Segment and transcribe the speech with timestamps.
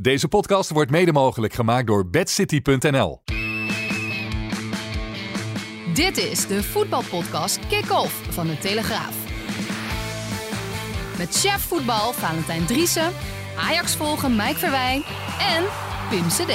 [0.00, 3.22] Deze podcast wordt mede mogelijk gemaakt door bedcity.nl.
[5.94, 9.16] Dit is de voetbalpodcast Kick-Off van de Telegraaf.
[11.18, 13.12] Met chef voetbal Valentijn Driessen,
[13.58, 15.02] Ajax volgen Mike Verwijn
[15.40, 15.64] en
[16.10, 16.52] Pim CD.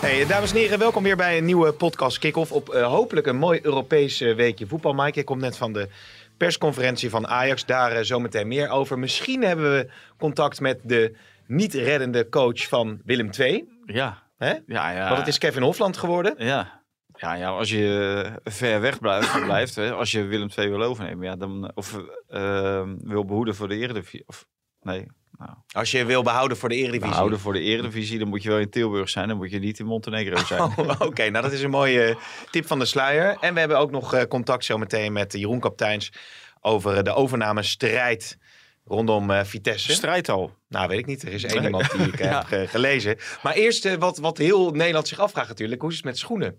[0.00, 3.38] Hey, dames en heren, welkom weer bij een nieuwe podcast Kick-Off op eh, hopelijk een
[3.38, 4.92] mooi Europees eh, weekje voetbal.
[4.92, 5.88] Mike, je komt net van de
[6.36, 8.98] persconferentie van Ajax, daar eh, zometeen meer over.
[8.98, 11.14] Misschien hebben we contact met de
[11.52, 13.68] niet reddende coach van Willem II.
[13.84, 14.30] Ja.
[14.36, 14.52] Hè?
[14.66, 15.06] Ja, ja.
[15.06, 16.34] Want het is Kevin Hofland geworden.
[16.38, 16.80] Ja.
[17.14, 20.82] Ja, ja, als je eh, ver weg blijft, blijft hè, als je Willem II wil
[20.82, 24.46] overnemen, ja, dan, of eh, wil behoeden voor de Eredivisie, of
[24.80, 25.06] nee,
[25.38, 27.08] nou, Als je wil behouden voor de Eredivisie.
[27.08, 29.78] behouden voor de Eredivisie, dan moet je wel in Tilburg zijn, dan moet je niet
[29.78, 30.60] in Montenegro zijn.
[30.60, 32.16] Oh, Oké, nou dat is een mooie
[32.50, 33.36] tip van de sluier.
[33.40, 36.12] En we hebben ook nog eh, contact zometeen met Jeroen Kapteins
[36.60, 38.38] over eh, de overnamestrijd
[38.84, 39.92] rondom eh, Vitesse.
[39.92, 40.54] Strijd al.
[40.68, 41.22] Nou, weet ik niet.
[41.22, 43.16] Er is één iemand die ik heb eh, gelezen.
[43.42, 45.80] Maar eerst eh, wat, wat heel Nederland zich afvraagt natuurlijk.
[45.80, 46.56] Hoe is het met schoenen?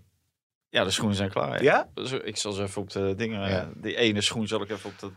[0.70, 1.64] Ja, de schoenen zijn klaar.
[1.64, 1.90] Ja?
[1.94, 3.60] Dus ik zal ze even op de dingen, Ja.
[3.62, 5.12] eh, die ene schoen zal ik even op de...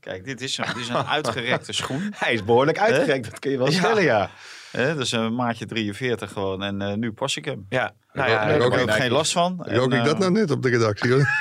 [0.00, 2.12] Kijk, dit is een, dit is een uitgerekte schoen.
[2.16, 4.30] Hij is behoorlijk uitgerekt, dat kun je wel stellen, ja.
[4.78, 7.66] Hè, is een maatje 43 gewoon en eh, nu pas ik hem.
[7.68, 9.54] Ja, nou Ja, Daar heb ik ook geen last van.
[9.66, 11.12] Rook En, ik dat eh, nou net op de redactie?
[11.12, 11.26] hoor?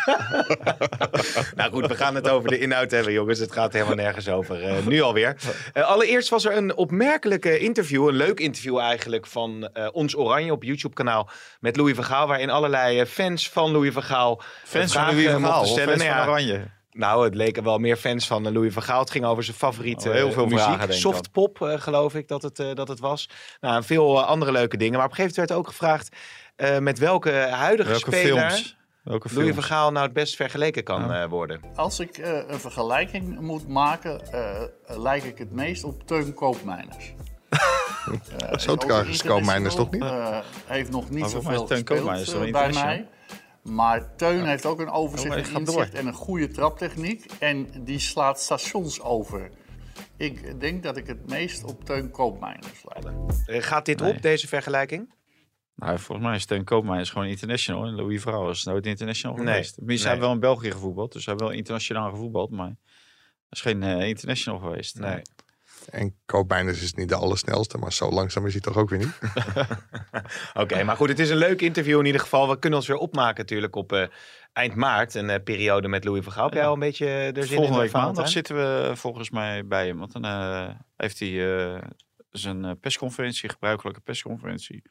[1.55, 3.39] Nou goed, we gaan het over de inhoud hebben, jongens.
[3.39, 4.63] Het gaat helemaal nergens over.
[4.63, 5.35] eh, nu alweer.
[5.73, 10.51] Eh, allereerst was er een opmerkelijke interview, een leuk interview eigenlijk, van eh, Ons Oranje
[10.51, 12.27] op YouTube-kanaal met Louis van Gaal.
[12.27, 15.67] Waarin allerlei eh, fans van Louis van Gaal Fans van Louis van mochten Gaal, of
[15.67, 15.89] stellen.
[15.89, 16.75] fans Nou van ja, Oranje.
[16.97, 18.99] Nou, het leken wel meer fans van eh, Louis van Gaal.
[18.99, 20.67] Het ging over zijn favoriete Oh, heel veel eh, muziek.
[20.73, 23.29] vragen, Softpop, eh, geloof ik dat het, eh, dat het was.
[23.61, 24.93] Nou, en veel andere leuke dingen.
[24.97, 26.15] Maar op een gegeven moment werd ook gevraagd
[26.55, 28.75] eh, met welke huidige Welke speler films?
[29.03, 31.21] Welke Louis van Gaal nou het best vergeleken kan Ja.
[31.23, 31.61] eh, worden.
[31.75, 37.13] Als ik eh, een vergelijking moet maken, eh, lijk ik het meest op Teun Koopmeiners.
[38.55, 40.01] Zo ook traag is Koopmeiners toch niet?
[40.01, 43.07] eh, heeft nog niet zoveel gespeeld Koopmeiners toch bij mij.
[43.67, 45.99] Maar Teun heeft ook een overzicht Oh, en inzicht door.
[45.99, 47.25] en een goede traptechniek.
[47.39, 49.49] En die slaat stations over.
[50.17, 53.15] Ik denk dat ik het meest op Teun Koopmeiners lijk.
[53.45, 54.13] Eh, gaat dit Nee.
[54.13, 55.13] op, deze vergelijking?
[55.75, 57.85] Nou, volgens mij is Teun Koopmeiners gewoon international.
[57.85, 60.03] En Louis Vrouw is nooit international Nee, geweest.
[60.03, 60.19] Hij nee.
[60.21, 61.11] wel in België gevoetbald.
[61.13, 62.51] Dus hij heeft wel internationaal gevoetbald.
[62.51, 62.75] Maar hij
[63.49, 64.99] is geen eh, international geweest.
[64.99, 65.21] Nee.
[65.89, 69.19] En Koopmeiners is niet de allersnelste, maar zo langzaam is hij toch ook weer niet?
[70.53, 72.49] Oké, maar goed, het is een leuk interview in ieder geval.
[72.49, 74.07] We kunnen ons weer opmaken natuurlijk op eh,
[74.53, 75.15] eind maart.
[75.15, 76.43] Een eh, periode met Louis van Gaal.
[76.43, 76.67] Heb jij Ja.
[76.67, 77.47] al een beetje eh, er zin in?
[77.47, 79.97] Volgende eh, week maandag zitten we volgens mij bij hem.
[79.97, 81.81] Want dan eh, heeft hij eh,
[82.29, 84.81] zijn eh, persconferentie, gebruikelijke persconferentie.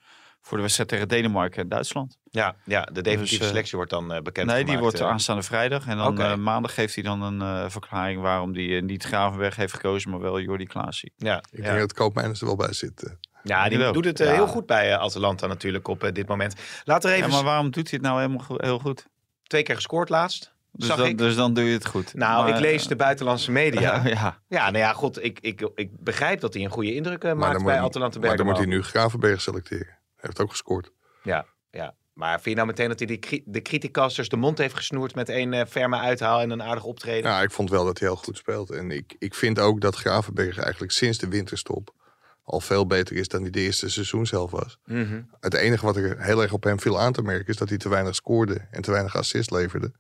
[0.43, 2.19] Voor de wedstrijd tegen Denemarken en Duitsland.
[2.31, 5.07] Ja, ja, de definitieve Dus, eh, selectie wordt dan eh, bekend nee, die wordt eh.
[5.07, 5.87] aanstaande vrijdag.
[5.87, 9.73] En dan eh, maandag geeft hij dan een eh, verklaring waarom hij niet Gravenberg heeft
[9.73, 11.13] gekozen, maar wel Jordi Klaasie.
[11.17, 11.63] Ja, Ik ja.
[11.65, 13.17] denk dat Koopmeiners er wel bij zit.
[13.43, 14.33] ja, die doet het Ja.
[14.33, 16.55] heel goed bij Atalanta natuurlijk op dit moment.
[16.85, 19.07] Laten we Ja, even maar waarom doet hij het nou helemaal go- heel goed?
[19.43, 20.55] twee keer gescoord laatst.
[20.73, 21.19] Dus zag dan, ik.
[21.19, 22.15] dus dan doe je het goed.
[22.15, 23.81] Nou, Maar, ik lees de buitenlandse media.
[23.81, 24.39] Ja, ja.
[24.49, 25.25] Ja, nou ja, goed.
[25.25, 28.19] Ik, ik, ik begrijp dat hij een goede indruk Maar maakt dan bij moet- Atalanta
[28.19, 29.96] Maar dan moet hij nu Gravenberg selecteren.
[30.27, 30.93] Hij heeft ook gescoord.
[31.23, 31.95] Ja, ja.
[32.13, 35.29] Maar vind je nou meteen dat hij die, de criticasters de mond heeft gesnoerd met
[35.29, 37.31] één eh, ferme uithaal en een aardig optreden?
[37.31, 38.71] Ja, ik vond wel dat hij heel goed speelt.
[38.71, 41.95] En ik, ik vind ook dat Gravenberg eigenlijk sinds de winterstop
[42.43, 44.79] al veel beter is dan hij de eerste seizoen zelf was.
[44.85, 45.23] Mhm.
[45.41, 47.79] Het enige wat er heel erg op hem viel aan te merken is dat hij
[47.79, 49.93] te weinig scoorde en te weinig assist leverde.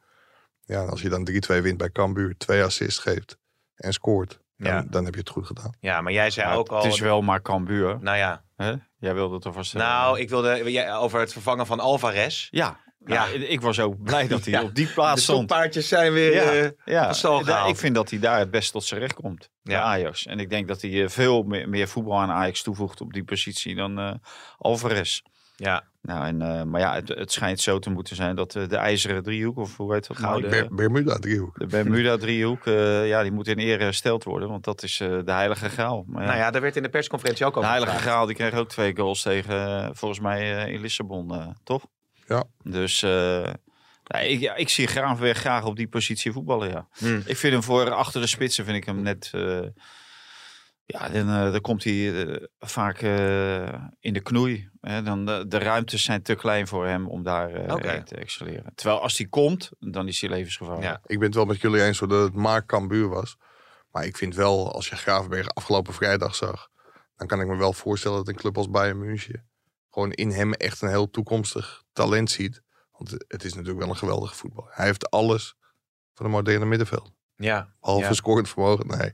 [0.64, 3.38] Ja, en als je dan 3-2 wint bij Cambuur, twee assists geeft
[3.74, 4.86] en scoort, dan, Ja.
[4.90, 5.74] dan heb je het goed gedaan.
[5.80, 6.82] Ja, maar jij zei Maar ook al...
[6.82, 7.98] Het is wel maar Cambuur.
[8.00, 8.74] Nou ja, Hè?
[8.98, 9.74] Jij wilde het alvast...
[9.74, 12.48] eh, nou, ik wilde jij- over het vervangen van Alvarez.
[12.50, 12.80] Ja.
[13.04, 13.26] Ja.
[13.26, 13.46] ja.
[13.48, 14.62] ik was ook blij dat hij Ja.
[14.62, 15.38] op die De plaats stond.
[15.44, 17.12] stokpaardjes zijn weer Ja, eh, ja.
[17.12, 17.68] gehaald.
[17.70, 19.50] ik vind dat hij daar het best tot zijn recht komt.
[19.62, 19.80] Ja.
[19.82, 20.26] Ajax.
[20.26, 23.24] En ik denk dat hij eh, veel meer, meer voetbal aan Ajax toevoegt op die
[23.24, 24.12] positie dan eh,
[24.58, 25.20] Alvarez.
[25.56, 28.68] Ja, Nou, en, eh, maar ja, het, het schijnt zo te moeten zijn dat eh,
[28.68, 30.28] de ijzeren driehoek, of hoe heet dat nou?
[30.28, 30.50] Gouden.
[30.50, 31.58] De, Ber- Bermuda driehoek.
[31.58, 35.08] de Bermuda driehoek, eh, ja, die moet in ere hersteld worden, want dat is eh,
[35.24, 36.04] de heilige graal.
[36.06, 38.14] Maar ja, nou ja, daar werd in de persconferentie ook de over heilige gevraagd.
[38.14, 41.86] graal, die kreeg ook twee goals tegen, volgens mij eh, in Lissabon, eh, toch?
[42.26, 42.44] Ja.
[42.62, 43.52] Dus eh,
[44.04, 46.88] nee, ik, ja, ik zie Gravenberg graag op die positie voetballen, ja.
[46.98, 47.22] Hmm.
[47.24, 49.30] Ik vind hem voor achter de spitsen, vind ik hem net...
[50.86, 54.68] Ja, dan, eh, dan komt hij eh, vaak eh, in de knoei.
[54.80, 55.02] Hè?
[55.02, 57.50] Dan, de, de ruimtes zijn te klein voor hem om daar
[58.04, 58.74] te excelleren.
[58.74, 60.86] Terwijl als hij komt, dan is hij levensgevaarlijk.
[60.86, 61.00] Ja.
[61.06, 63.36] Ik ben het wel met jullie eens dat het maar Cambuur was.
[63.90, 66.68] Maar ik vind wel, als je Gravenberg afgelopen vrijdag zag...
[67.16, 69.48] dan kan ik me wel voorstellen dat een club als Bayern München...
[69.90, 72.62] gewoon in hem echt een heel toekomstig talent ziet.
[72.92, 74.70] Want het is natuurlijk wel een geweldige voetballer.
[74.74, 75.54] Hij heeft alles
[76.14, 77.12] van een moderne middenveld.
[77.36, 77.74] Ja.
[77.80, 78.12] Behalve Ja.
[78.12, 78.86] scorend vermogen.
[78.86, 79.12] Nee,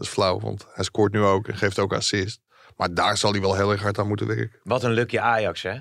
[0.00, 2.40] dat is flauw, want hij scoort nu ook en geeft ook assist.
[2.76, 4.60] Maar daar zal hij wel heel erg hard aan moeten werken.
[4.62, 5.78] Wat een lucky Ajax, hè?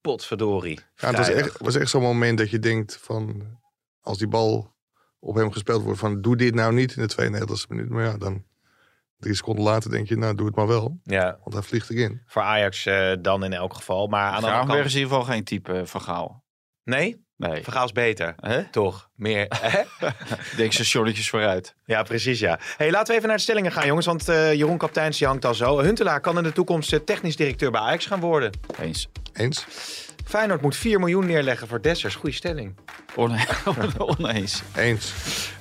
[0.00, 0.80] Potverdorie.
[0.94, 3.42] Ja, het was echt, was echt zo'n moment dat je denkt van...
[4.00, 4.74] als die bal
[5.18, 6.20] op hem gespeeld wordt van...
[6.20, 7.88] doe dit nou niet in de 92e minuut.
[7.88, 8.44] Maar ja, dan
[9.18, 10.16] drie seconden later denk je...
[10.16, 11.00] nou, doe het maar wel.
[11.02, 12.22] Ja, Want hij vliegt erin.
[12.26, 14.06] voor Ajax eh, dan in elk geval.
[14.06, 14.86] Maar aan de andere kant...
[14.86, 16.44] is in ieder geval geen type eh, van Gaal.
[16.82, 17.25] Nee?
[17.36, 17.62] Nee.
[17.64, 18.34] Van Gaal is beter.
[18.40, 18.62] Hè?
[18.70, 19.08] Toch?
[19.14, 19.46] Meer.
[19.60, 19.80] hè?
[20.56, 21.74] Denk stationnetjes vooruit.
[21.84, 22.58] ja, precies ja.
[22.76, 24.06] Hey, laten we even naar de stellingen gaan, jongens.
[24.06, 25.78] Want eh, Jeroen Kapteins die hangt al zo.
[25.80, 28.50] Huntelaar kan in de toekomst eh, technisch directeur bij Ajax gaan worden.
[28.80, 29.08] Eens.
[29.32, 29.66] Eens?
[30.24, 32.14] Feyenoord moet 4 miljoen neerleggen voor Dessers.
[32.14, 32.76] Goeie stelling.
[33.14, 33.46] One-
[34.18, 34.62] Oneens.
[34.76, 35.12] Eens.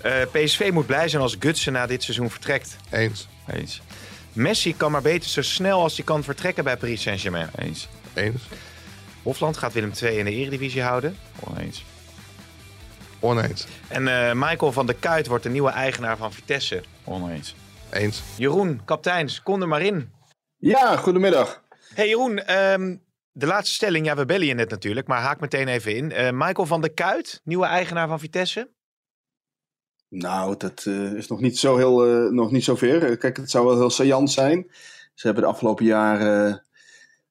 [0.02, 2.76] Eh, PSV moet blij zijn als Gutsen na dit seizoen vertrekt.
[2.92, 3.28] Eens.
[3.54, 3.82] Eens.
[4.34, 7.50] Messi kan maar beter zo snel als hij kan vertrekken bij Paris Saint-Germain.
[7.58, 7.88] Eens.
[8.14, 8.42] Eens.
[9.26, 11.18] Hofland gaat Willem II in de Eredivisie houden.
[11.50, 11.86] Oneens.
[13.20, 13.68] Oneens.
[13.88, 16.84] En eh, Michael van der Kuit wordt de nieuwe eigenaar van Vitesse.
[17.04, 17.56] Oneens.
[17.92, 18.22] Eens.
[18.38, 20.14] Jeroen, kapteins, kom er maar in.
[20.58, 21.64] Ja, goedemiddag.
[21.94, 22.96] Hey Jeroen, ehm,
[23.32, 26.12] de laatste stelling, ja we bellen je net natuurlijk, maar haak meteen even in.
[26.12, 28.70] Eh, Michael van der Kuit, nieuwe eigenaar van Vitesse.
[30.10, 33.18] Nou, dat eh, is nog niet zo heel, eh, nog niet zo ver.
[33.18, 34.72] Kijk, het zou wel heel saillant zijn.
[35.14, 36.58] Ze hebben de afgelopen jaren eh,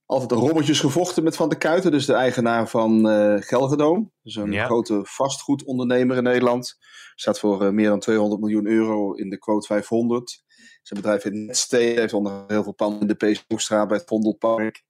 [0.06, 4.12] altijd de rommeltjes gevochten met Van der Kuiten, dus de eigenaar van eh Gelredoom.
[4.22, 4.64] Dus een Ja.
[4.64, 6.76] grote vastgoedondernemer in Nederland.
[7.14, 10.42] Staat voor eh, meer dan 200 miljoen euro in de quote 500.
[10.82, 14.82] Zijn bedrijf in Netsteden heeft onder heel veel panden in de Peeshoekstraat bij het Vondelpark.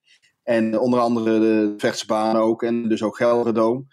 [0.43, 3.87] En onder andere de Vechtsbaan ook en dus ook Gelredoom.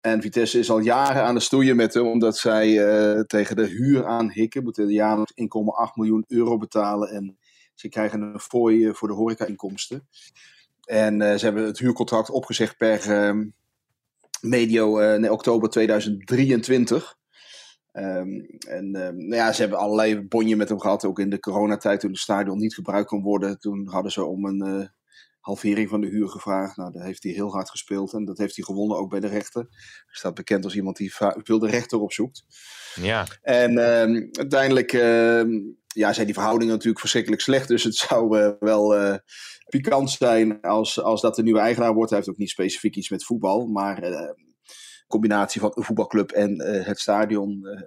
[0.00, 3.66] En Vitesse is al jaren aan de stoeien met hem, omdat zij eh, tegen de
[3.66, 4.62] huur aan hikken.
[4.62, 7.08] Moeten jaarlijks 1,8 miljoen euro betalen.
[7.08, 7.37] En
[7.78, 10.08] ze krijgen een fooi eh, voor de horeca-inkomsten.
[10.84, 13.46] En eh, ze hebben het huurcontract opgezegd per ehm,
[14.40, 17.16] medio eh, nee, oktober 2023.
[17.92, 18.28] Ehm,
[18.68, 22.00] en ehm, nou ja, ze hebben allerlei bonje met hem gehad, ook in de coronatijd
[22.00, 23.58] toen het stadion niet gebruikt kon worden.
[23.58, 24.90] Toen hadden ze om een
[25.40, 26.76] halvering van de huur gevraagd.
[26.76, 29.26] Nou, daar heeft hij heel hard gespeeld en dat heeft hij gewonnen ook bij de
[29.26, 29.66] rechter.
[29.70, 32.44] Hij staat bekend als iemand die veel de rechter opzoekt.
[32.94, 33.78] Ja, En
[34.32, 34.92] uiteindelijk
[35.98, 37.68] ja, zijn die verhoudingen natuurlijk verschrikkelijk slecht.
[37.68, 39.14] Dus het zou eh, wel eh,
[39.68, 42.10] pikant zijn als, als dat de nieuwe eigenaar wordt.
[42.10, 43.66] Hij heeft ook niet specifiek iets met voetbal.
[43.66, 44.30] Maar eh
[45.08, 47.80] combinatie van een voetbalclub en eh, het stadion eh,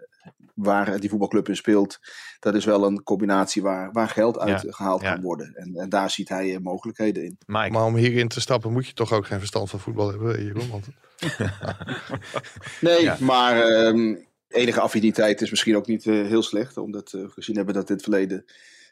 [0.55, 1.99] waar die voetbalclub in speelt.
[2.39, 5.13] Dat is wel een combinatie waar, waar geld uit Ja, gehaald ja.
[5.13, 5.53] kan worden.
[5.55, 7.37] En, en daar ziet hij mogelijkheden in.
[7.45, 7.71] Mike.
[7.71, 10.69] Maar om hierin te stappen moet je toch ook geen verstand van voetbal hebben, Jeroen?
[10.69, 10.87] Want
[12.81, 13.17] Nee, Ja.
[13.19, 14.15] maar ehm,
[14.51, 16.77] enige affiniteit is misschien ook niet eh, heel slecht.
[16.77, 18.45] Omdat we gezien hebben dat in het verleden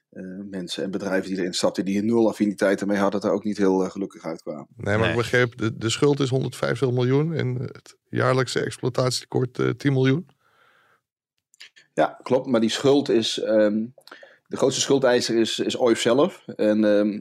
[0.09, 3.43] eh, mensen en bedrijven die erin stapten die er nul affiniteit ermee hadden, er ook
[3.43, 4.67] niet heel eh, gelukkig uitkwamen.
[4.75, 5.09] Nee, maar Nee.
[5.09, 10.27] ik begreep, de, de schuld is 150 miljoen en het jaarlijkse exploitatietekort eh 10 miljoen.
[11.93, 12.47] Ja, klopt.
[12.47, 13.39] Maar die schuld is.
[13.39, 13.85] ehm,
[14.47, 16.43] de grootste schuldeiser is, is Oif zelf.
[16.55, 17.19] En ehm,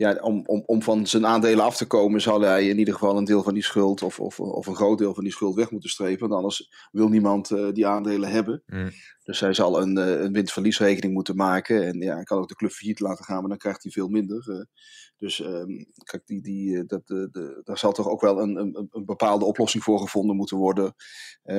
[0.00, 3.16] ja, om, om, om van zijn aandelen af te komen, zal hij in ieder geval
[3.16, 4.02] een deel van die schuld.
[4.02, 6.20] Of, of, of een groot deel van die schuld weg moeten strepen.
[6.28, 8.62] Want anders wil niemand eh, die aandelen hebben.
[8.66, 8.90] Mm.
[9.24, 11.86] Dus hij zal een, eh, een winstverliesrekening moeten maken.
[11.86, 14.08] En ja, hij kan ook de club failliet laten gaan, maar dan krijgt hij veel
[14.08, 14.50] minder.
[14.50, 14.64] eh.
[15.16, 15.68] dus ehm,
[16.04, 19.44] kijk, die, die, dat, de, de, daar zal toch ook wel een, een, een bepaalde
[19.44, 20.94] oplossing voor gevonden moeten worden.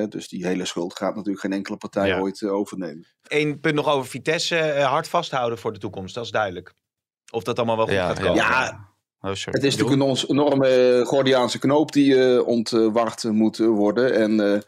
[0.08, 2.20] Dus die hele schuld gaat natuurlijk geen enkele partij Ja.
[2.20, 3.06] ooit overnemen.
[3.22, 4.56] Eén punt nog over Vitesse.
[4.80, 6.74] hard vasthouden voor de toekomst, dat is duidelijk.
[7.32, 8.34] Of dat allemaal wel goed gaat komen.
[8.34, 8.91] Ja,
[9.24, 9.30] Oh.
[9.30, 14.14] Het is natuurlijk een enorme eh, Gordiaanse knoop die eh, ontward moet worden.
[14.14, 14.60] En eh,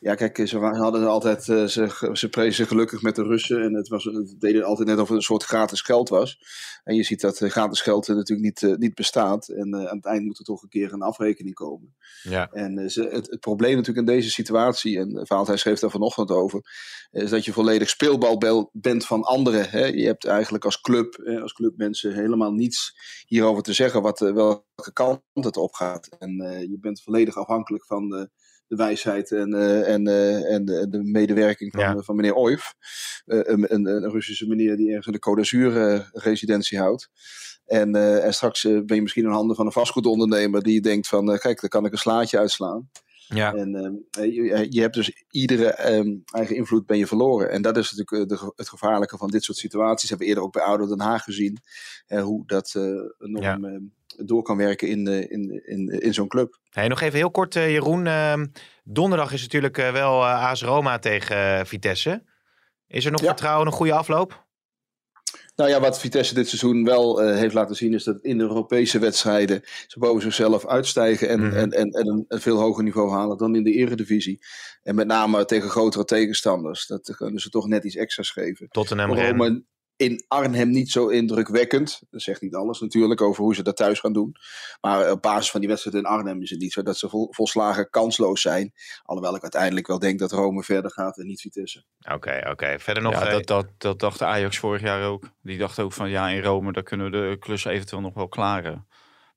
[0.00, 3.62] ja, kijk, ze hadden altijd, ze, ze prezen gelukkig met de Russen.
[3.62, 6.38] En het, was, het deden altijd net of het een soort gratis geld was.
[6.84, 9.48] En je ziet dat gratis geld natuurlijk niet, niet bestaat.
[9.48, 11.94] En aan het eind moet er toch een keer een afrekening komen.
[12.22, 12.48] Ja.
[12.50, 16.60] En ze, het, het probleem natuurlijk in deze situatie, en Valentijn schreef daar vanochtend over,
[17.10, 19.70] is dat je volledig speelbal bent van anderen.
[19.70, 19.84] Hè?
[19.84, 22.94] Je hebt eigenlijk als club, als clubmensen helemaal niets
[23.26, 26.08] hierover te zeggen wat, eh, welke kant het op gaat.
[26.18, 28.30] En eh, je bent volledig afhankelijk van de,
[28.66, 30.06] de wijsheid en, eh, en,
[30.46, 32.02] en de, de medewerking van, Ja.
[32.02, 32.74] van meneer Oif.
[33.24, 37.08] Een, een, een Russische meneer die ergens in de Côte residentie houdt.
[37.64, 41.60] En, en straks ben je misschien in handen van een vastgoedondernemer die denkt van, kijk,
[41.60, 42.90] daar kan ik een slaatje uitslaan.
[43.34, 43.52] Ja.
[43.54, 47.50] En ehm, je, je hebt dus iedere ehm, eigen invloed ben je verloren.
[47.50, 50.08] En dat is natuurlijk eh, de het gevaarlijke van dit soort situaties.
[50.08, 51.58] hebben we eerder ook bij Ouder Den Haag gezien.
[52.06, 52.82] eh, hoe dat eh,
[53.18, 53.80] enorm ehm,
[54.26, 56.58] door kan werken in, in, in, in zo'n club.
[56.70, 58.08] Hey, nog even heel kort, eh, Jeroen.
[58.84, 62.22] Donderdag is natuurlijk eh, wel eh, AS Roma tegen eh, Vitesse.
[62.86, 63.26] Is er nog Ja.
[63.26, 64.41] vertrouwen, een goede afloop?
[65.56, 68.44] Nou ja, wat Vitesse dit seizoen wel eh, heeft laten zien, is dat in de
[68.44, 71.56] Europese wedstrijden ze boven zichzelf uitstijgen en, Mhm.
[71.56, 74.38] en, en, en een, veel hoger niveau halen dan in de Eredivisie.
[74.82, 76.86] En met name tegen grotere tegenstanders.
[76.86, 78.68] Dat kunnen ze toch net iets extra's geven.
[78.68, 79.46] Tottenham, Rennes.
[79.48, 79.60] Roma
[80.02, 82.02] in Arnhem niet zo indrukwekkend.
[82.10, 84.36] Dat zegt niet alles natuurlijk over hoe ze dat thuis gaan doen.
[84.80, 87.28] Maar op basis van die wedstrijd in Arnhem is het niet zo dat ze vol,
[87.30, 88.72] volslagen kansloos zijn.
[89.02, 91.84] Alhoewel ik uiteindelijk wel denk dat Rome verder gaat en niet Vitesse.
[92.12, 92.78] Oké, oké.
[92.78, 93.12] Verder nog...
[93.12, 95.30] ja, eh, dat, dat, dat dacht Ajax vorig jaar ook.
[95.42, 98.28] Die dacht ook van ja, in Rome daar kunnen we de klus eventueel nog wel
[98.28, 98.86] klaren.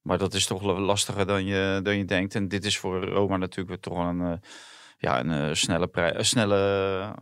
[0.01, 2.35] Maar dat is toch lastiger dan je, dan je denkt.
[2.35, 4.49] En dit is voor Roma natuurlijk weer toch wel een, eh,
[4.97, 7.15] ja, een eh, snelle, prij- een snelle,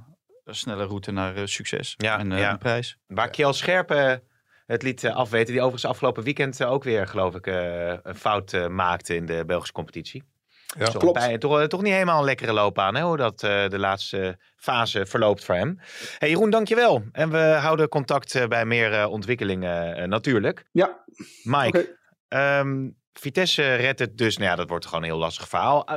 [0.45, 1.93] snelle route naar eh, succes.
[1.97, 2.51] Ja, en eh, ja.
[2.51, 2.97] een prijs.
[3.07, 4.13] Waar Kjell Scherp eh,
[4.65, 9.25] het liet afweten, die overigens afgelopen weekend ook weer, geloof ik, een fout maakte in
[9.25, 10.23] de Belgische competitie.
[10.77, 11.19] Ja, Toch klopt.
[11.19, 15.05] bij- toch, toch niet helemaal een lekkere loopbaan, hè, hoe dat eh, de laatste fase
[15.05, 15.79] verloopt voor hem.
[16.17, 17.03] Hey, Jeroen, dankjewel.
[17.11, 20.65] En we houden contact bij meer eh, ontwikkelingen natuurlijk.
[20.71, 21.03] Ja,
[21.43, 21.97] Mike,
[22.27, 25.87] ehm, Vitesse redt het dus, nou ja, dat wordt gewoon een heel lastig verhaal.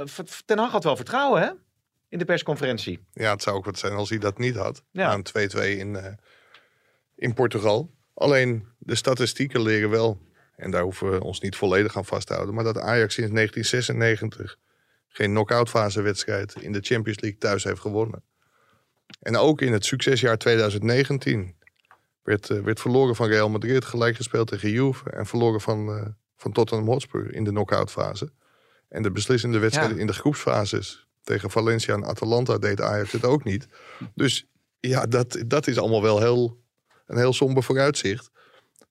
[0.45, 1.50] Ten Hag had wel vertrouwen, hè?
[2.16, 3.04] In de persconferentie.
[3.12, 4.82] Ja, het zou ook wat zijn als hij dat niet had.
[4.90, 5.14] Ja.
[5.14, 6.12] Een 2-2 in, eh,
[7.14, 7.90] in Portugal.
[8.14, 10.18] Alleen de statistieken leren wel,
[10.56, 13.32] en daar hoeven we ons niet volledig aan vast te houden, maar dat Ajax sinds
[13.32, 14.56] 1996
[15.08, 18.23] geen knock-out fase wedstrijd in de Champions League thuis heeft gewonnen.
[19.20, 21.54] En ook in het succesjaar 2019
[22.23, 26.06] werd, eh, werd verloren van Real Madrid, gelijk gespeeld tegen Juve en verloren van, eh,
[26.37, 28.30] van Tottenham Hotspur in de knock-out fase.
[28.88, 30.00] En de beslissende wedstrijden Ja.
[30.00, 33.68] in de groepsfases tegen Valencia en Atalanta deed Ajax het ook niet.
[34.14, 34.47] Dus
[34.80, 36.62] ja, dat, dat is allemaal wel heel,
[37.06, 38.30] een heel somber vooruitzicht.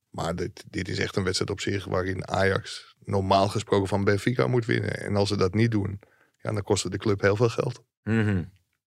[0.09, 4.47] Maar dit, dit is echt een wedstrijd op zich waarin Ajax normaal gesproken van Benfica
[4.47, 4.99] moet winnen.
[4.99, 5.99] En als ze dat niet doen,
[6.41, 7.83] ja, dan kost de club heel veel geld.
[8.03, 8.43] Mhm.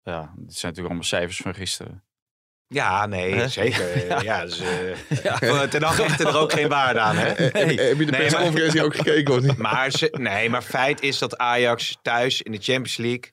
[0.02, 2.04] Ja, dit zijn natuurlijk allemaal cijfers van gisteren.
[2.72, 4.06] Ja, nee, zeker.
[4.08, 4.20] ja.
[4.20, 7.26] ja, dus, eh, voor Ten Hag hecht er ook geen waarde aan, hè?
[7.26, 9.56] Heb, heb je de Nee, maar- persconferentie ook gekeken of niet?
[9.56, 13.30] Maar, ze, nee, maar feit is dat Ajax thuis in de Champions League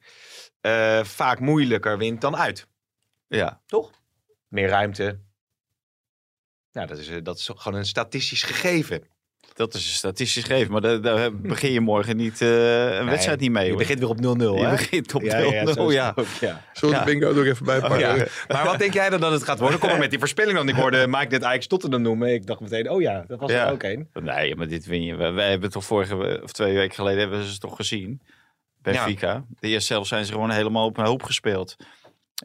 [0.62, 2.68] eh, vaak moeilijker wint dan uit.
[3.28, 3.92] Ja, Toch?
[4.48, 5.20] Meer ruimte.
[6.72, 9.04] Ja, dat is, eh, dat is gewoon een statistisch gegeven.
[9.60, 10.72] Dat is een statistisch gegeven.
[10.72, 13.64] Maar daar, daar begin je morgen niet, eh, een wedstrijd niet mee.
[13.64, 13.80] Je hoor.
[13.80, 14.22] begint weer op 0-0,
[14.56, 14.70] Je hè?
[14.70, 16.12] begint op 0-0, ja, ja, zo ja.
[16.16, 16.62] ook, ja.
[16.74, 17.06] Zullen we Ja.
[17.06, 18.00] de bingo er even bij pakken?
[18.00, 18.26] Ja.
[18.48, 19.80] Maar wat denk jij dan dat het gaat worden?
[19.80, 20.70] Kom maar met die voorspelling dan.
[20.70, 22.34] Ik hoorde Mike net Ajax Tottenham noemen.
[22.34, 23.66] Ik dacht meteen, oh ja, dat was Ja.
[23.66, 24.08] er ook een.
[24.14, 25.16] Nee, maar dit win je.
[25.16, 28.22] Wij, hebben toch vorige we- of twee weken geleden hebben ze het toch gezien.
[28.82, 29.46] Benfica.
[29.60, 31.76] De eerste zelf zijn ze gewoon helemaal op een hoop gespeeld.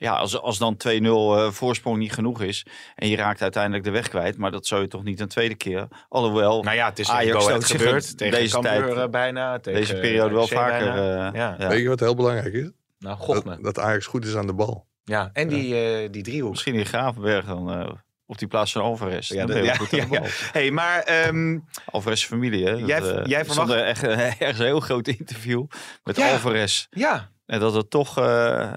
[0.01, 3.91] Ja, als, als dan 2-0 eh, voorsprong niet genoeg is en je raakt uiteindelijk de
[3.91, 5.89] weg kwijt, maar dat zou je toch niet een tweede keer.
[6.09, 8.19] Alhoewel, Nou ja, het is Ajax zich gebeurd.
[8.19, 9.59] Tegen deze Cambuur tijd- eh, bijna.
[9.59, 10.93] Tegen, deze periode wel RKC vaker.
[10.93, 11.29] bijna.
[11.29, 11.57] eh, ja.
[11.59, 11.69] ja.
[11.69, 12.71] Weet je wat heel belangrijk is?
[12.99, 13.43] Nou, me.
[13.45, 14.87] Dat, dat Ajax goed is aan de bal.
[15.05, 16.51] Ja, en die, eh, die driehoek.
[16.51, 17.91] Misschien in Gravenberg dan eh,
[18.27, 19.29] op die plaats van Alvarez.
[19.29, 20.29] Ja, dat- ja, goed aan de ja, bal.
[20.53, 22.79] Hey, maar ehm, Alvarez familie, hè?
[22.79, 24.03] Dat, Jij- eh, jij er verwacht- echt
[24.39, 25.65] ergens een heel groot interview
[26.05, 26.31] met Ja.
[26.33, 26.87] Alvarez.
[26.91, 28.25] ja, En dat het toch eh,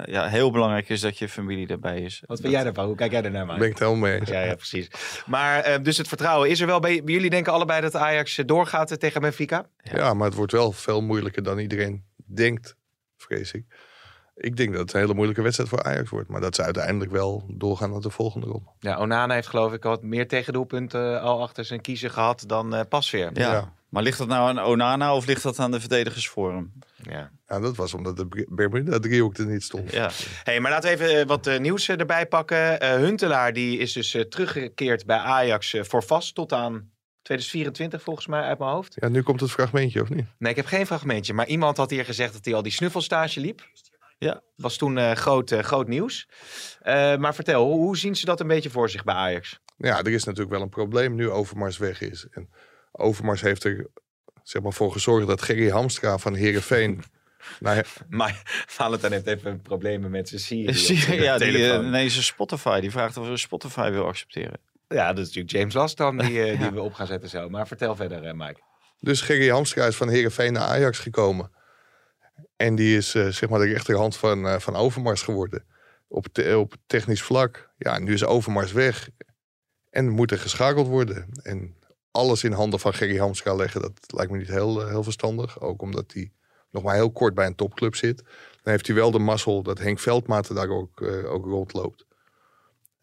[0.05, 2.23] ja, heel belangrijk is dat je familie erbij is.
[2.25, 2.85] wat vind jij daarvan?
[2.85, 3.59] Hoe kijk jij daarnaar, Daar Mike?
[3.59, 4.29] ben ik het helemaal mee eens.
[4.29, 4.89] Ja, ja, precies.
[5.25, 8.37] Maar eh, dus het vertrouwen is er wel bij, bij jullie denken allebei dat Ajax
[8.37, 9.65] eh, doorgaat tegen Benfica?
[9.77, 12.75] Ja, maar het wordt wel veel moeilijker dan iedereen denkt,
[13.17, 13.65] vrees ik.
[14.35, 16.29] Ik denk dat het een hele moeilijke wedstrijd voor Ajax wordt.
[16.29, 18.69] Maar dat ze uiteindelijk wel doorgaan naar de volgende ronde.
[18.79, 22.81] Ja, Onana heeft geloof ik wat meer tegendoelpunten al achter zijn kiezen gehad dan eh
[22.89, 23.29] Pasveer.
[23.33, 23.51] Ja.
[23.51, 23.73] Ja.
[23.89, 26.73] Maar ligt dat nou aan Onana of ligt dat aan de verdedigers voor hem?
[27.01, 27.31] Ja.
[27.47, 29.91] Ja, dat was omdat de Bermuda driehoek er niet stond.
[29.91, 30.09] Ja.
[30.43, 32.79] Hey, maar laten we even eh, wat eh, nieuws eh, erbij pakken.
[32.79, 36.89] Eh, Huntelaar die is dus eh, teruggekeerd bij Ajax eh, voor vast tot aan
[37.21, 38.95] 2024 volgens mij uit mijn hoofd.
[38.99, 40.25] Ja, nu komt het fragmentje, of niet?
[40.37, 41.33] Nee, ik heb geen fragmentje.
[41.33, 43.61] Maar iemand had hier gezegd dat hij al die snuffelstage liep.
[44.17, 44.41] Ja.
[44.55, 46.27] Was toen eh, groot, eh, groot nieuws.
[46.79, 49.59] Eh, maar vertel, hoe, hoe zien ze dat een beetje voor zich bij Ajax?
[49.77, 52.27] Ja, er is natuurlijk wel een probleem nu Overmars weg is.
[52.31, 52.49] En
[52.97, 53.87] Overmars heeft er
[54.43, 57.03] zeg maar, voor gezorgd dat Gerry Hamstra van Herenveen.
[57.59, 60.73] nou, Maar Valentijn heeft even problemen met zijn Siri.
[60.73, 62.79] zijn ja, die, eh, nee, ze Spotify.
[62.79, 64.59] Die vraagt of we Spotify wil accepteren.
[64.87, 67.49] Ja, dat is natuurlijk James Last dan die, eh, die we op gaan zetten zo.
[67.49, 68.59] Maar vertel verder, eh, Mike.
[68.99, 71.51] Dus Gerry Hamstra is van Herenveen naar Ajax gekomen.
[72.55, 75.65] En die is zeg maar de rechterhand van, eh, van Overmars geworden.
[76.07, 77.69] Op, te- op technisch vlak.
[77.77, 79.09] Ja, nu is Overmars weg.
[79.89, 81.29] En moet er geschakeld worden.
[81.43, 81.75] En
[82.17, 85.61] alles in handen van Gerry Hamstra leggen, dat lijkt me niet heel, eh, heel verstandig.
[85.61, 86.31] Ook omdat hij
[86.71, 88.17] nog maar heel kort bij een topclub zit,
[88.61, 92.05] dan heeft hij wel de mazzel dat Henk Veldmaten daar ook, eh, ook rondloopt.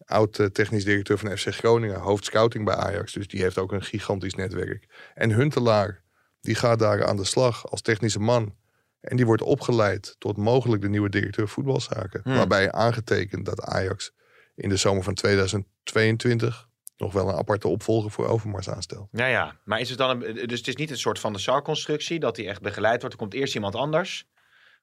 [0.05, 3.83] Oud eh, technisch directeur van FC Groningen, hoofdscouting bij Ajax, dus die heeft ook een
[3.83, 4.87] gigantisch netwerk.
[5.13, 6.01] En Huntelaar,
[6.41, 8.55] die gaat daar aan de slag als technische man.
[8.99, 12.21] En die wordt opgeleid tot mogelijk de nieuwe directeur voetbalzaken.
[12.23, 12.35] Hmm.
[12.35, 14.11] Waarbij aangetekend dat Ajax
[14.55, 16.67] in de zomer van 2022
[16.97, 19.07] nog wel een aparte opvolger voor Overmars aanstelt.
[19.11, 19.55] Ja, ja.
[19.63, 22.37] Maar is het dan een, dus het is niet een soort van de SAR-constructie dat
[22.37, 23.15] hij echt begeleid wordt.
[23.15, 24.25] Er komt eerst iemand anders,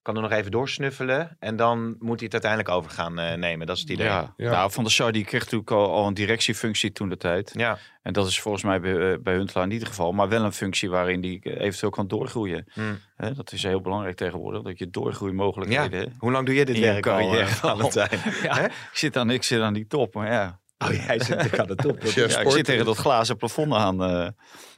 [0.02, 3.66] kan er nog even doorsnuffelen en dan moet hij het uiteindelijk over gaan eh, nemen.
[3.66, 4.06] Dat is het idee.
[4.06, 4.34] Ja.
[4.36, 4.50] Ja.
[4.50, 7.50] Nou, Van der Sar die kreeg natuurlijk al, al een directiefunctie toen de tijd.
[7.56, 7.78] Ja.
[8.02, 10.12] En dat is volgens mij bij, eh, bij Huntelaar in ieder geval.
[10.12, 12.66] Maar wel een functie waarin die eh, eventueel kan doorgroeien.
[12.72, 12.98] Hmm.
[13.16, 14.62] Hè, dat is heel belangrijk tegenwoordig.
[14.62, 16.00] Dat je doorgroeimogelijkheden...
[16.00, 16.06] Ja.
[16.06, 16.12] hè.
[16.18, 18.20] Hoe lang doe je dit In je werk al, Valentijn?
[18.42, 18.64] Ja, Hè?
[18.64, 20.60] ik, zit aan, ik zit aan die top, maar ja.
[20.88, 22.02] Oh, jij zit aan de top.
[22.02, 24.02] Ja, ik zit tegen dat glazen plafond aan.
[24.02, 24.28] eh.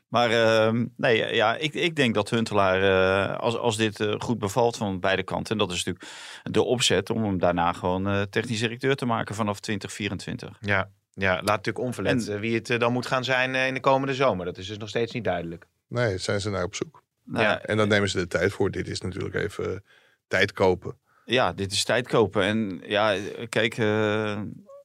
[0.08, 2.82] maar ehm, nee, ja, ik, ik denk dat Huntelaar,
[3.30, 6.62] eh, als, als dit eh, goed bevalt van beide kanten, en dat is natuurlijk de
[6.62, 10.56] opzet om hem daarna gewoon eh, technisch directeur te maken vanaf 2024.
[10.61, 13.80] Ja, ja, laat natuurlijk onverlet En- eh, wie het dan moet gaan zijn in de
[13.80, 14.44] komende zomer.
[14.44, 15.66] Dat is dus nog steeds niet duidelijk.
[15.88, 17.02] Nee, zijn ze naar op zoek.
[17.25, 17.61] Nou, Ja.
[17.62, 18.70] En dan nemen ze de tijd voor.
[18.70, 19.84] Dit is natuurlijk even
[20.28, 20.99] tijd kopen.
[21.25, 22.42] Ja, dit is tijd kopen.
[22.42, 23.16] En ja,
[23.49, 23.75] kijk,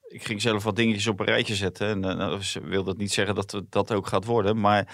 [0.10, 1.88] ik ging zelf wat dingetjes op een rijtje zetten.
[1.88, 4.60] En eh, nou, wil dat niet zeggen dat dat ook gaat worden.
[4.60, 4.88] Maar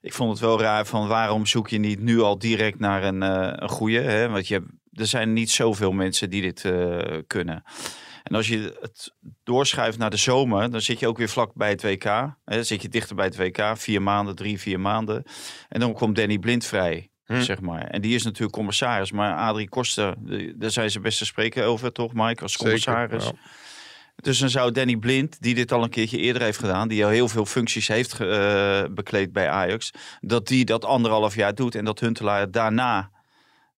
[0.00, 3.22] ik vond het wel raar van waarom zoek je niet nu al direct naar een,
[3.22, 4.00] eh een goede.
[4.00, 4.28] Hè?
[4.28, 7.62] Want je, er zijn niet zoveel mensen die dit eh, kunnen.
[8.22, 9.14] En als je het
[9.44, 12.04] doorschuift naar de zomer, dan zit je ook weer vlak bij het WK.
[12.04, 12.54] Hè?
[12.54, 15.22] Dan zit je dichter bij het WK, vier maanden, drie, vier maanden.
[15.68, 17.10] En dan komt Danny Blind vrij.
[17.24, 17.40] Hm.
[17.40, 17.86] Zeg maar.
[17.86, 19.12] En die is natuurlijk commissaris.
[19.12, 20.14] Maar Adrie Koster,
[20.56, 22.42] daar zijn ze best te spreken over, toch, Mike?
[22.42, 23.24] Als commissaris.
[23.24, 23.38] Zeker,
[24.20, 27.10] Dus dan zou Danny Blind, die dit al een keertje eerder heeft gedaan, die al
[27.10, 31.84] heel veel functies heeft eh, bekleed bij Ajax, dat die dat anderhalf jaar doet en
[31.84, 33.10] dat Huntelaar daarna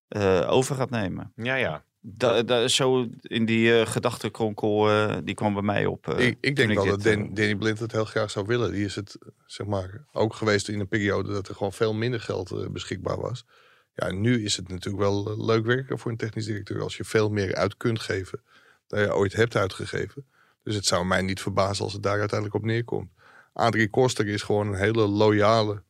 [0.07, 1.31] eh, over gaat nemen.
[1.35, 1.83] Ja, ja.
[2.05, 6.07] Da, da- zo in die eh gedachtenkronkel, eh, die kwam bij mij op.
[6.07, 8.71] eh, ik, ik denk wel dat Dan- Danny Blind het heel graag zou willen.
[8.71, 12.19] Die is het zeg maar, ook geweest in een periode dat er gewoon veel minder
[12.19, 13.45] geld beschikbaar was.
[13.93, 17.29] Ja, nu is het natuurlijk wel leuk werken voor een technisch directeur als je veel
[17.29, 18.41] meer uit kunt geven
[18.87, 20.25] dan je ooit hebt uitgegeven.
[20.63, 23.09] Dus het zou mij niet verbazen als het daar uiteindelijk op neerkomt.
[23.53, 25.83] Adrie Koster is gewoon een hele loyale,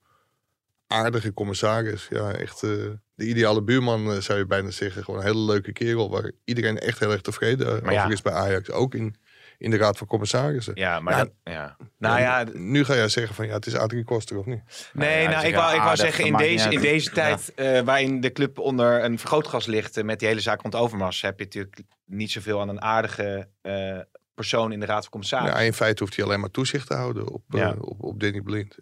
[0.87, 2.07] aardige commissaris.
[2.09, 2.69] Ja, echt eh,
[3.15, 5.03] de ideale buurman eh, zou je bijna zeggen.
[5.03, 8.09] Gewoon een hele leuke kerel waar iedereen echt heel erg tevreden eh, over ja.
[8.09, 8.71] is bij Ajax.
[8.71, 9.15] Ook in,
[9.57, 10.75] in de raad van commissarissen.
[10.75, 11.19] Ja, maar Ja.
[11.23, 11.77] dat- ja.
[11.97, 14.89] Nou ja, Nu ga jij zeggen van ja, het is Adrie Koster of niet?
[14.93, 17.15] nee, ja, nou, ik wou, ik wou zeggen, in deze, in deze Ja.
[17.15, 21.21] tijd eh, waarin de club onder een vergrootglas ligt met die hele zaak rond Overmars,
[21.21, 23.99] heb je natuurlijk niet zoveel aan een aardige eh,
[24.33, 25.59] persoon in de raad van commissarissen.
[25.59, 27.75] Ja, in feite hoeft hij alleen maar toezicht te houden op, eh, Ja.
[27.79, 28.77] op, op Danny Blind.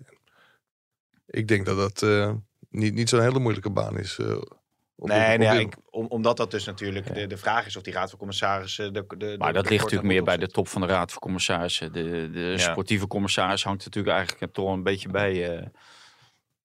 [1.25, 2.33] Ik denk dat dat eh,
[2.69, 4.17] niet, niet zo'n hele moeilijke baan is.
[4.19, 4.27] eh,
[4.95, 7.37] op- Nee, op- nee op ja, dit- ik, om, omdat dat dus natuurlijk de, de
[7.37, 8.93] vraag is of die raad van commissarissen.
[8.93, 11.11] De, de, de- Maar dat de ligt natuurlijk meer bij de top van de raad
[11.11, 11.93] van commissarissen.
[11.93, 12.57] De, de Ja.
[12.57, 15.67] sportieve commissaris hangt natuurlijk eigenlijk toch een beetje bij, eh,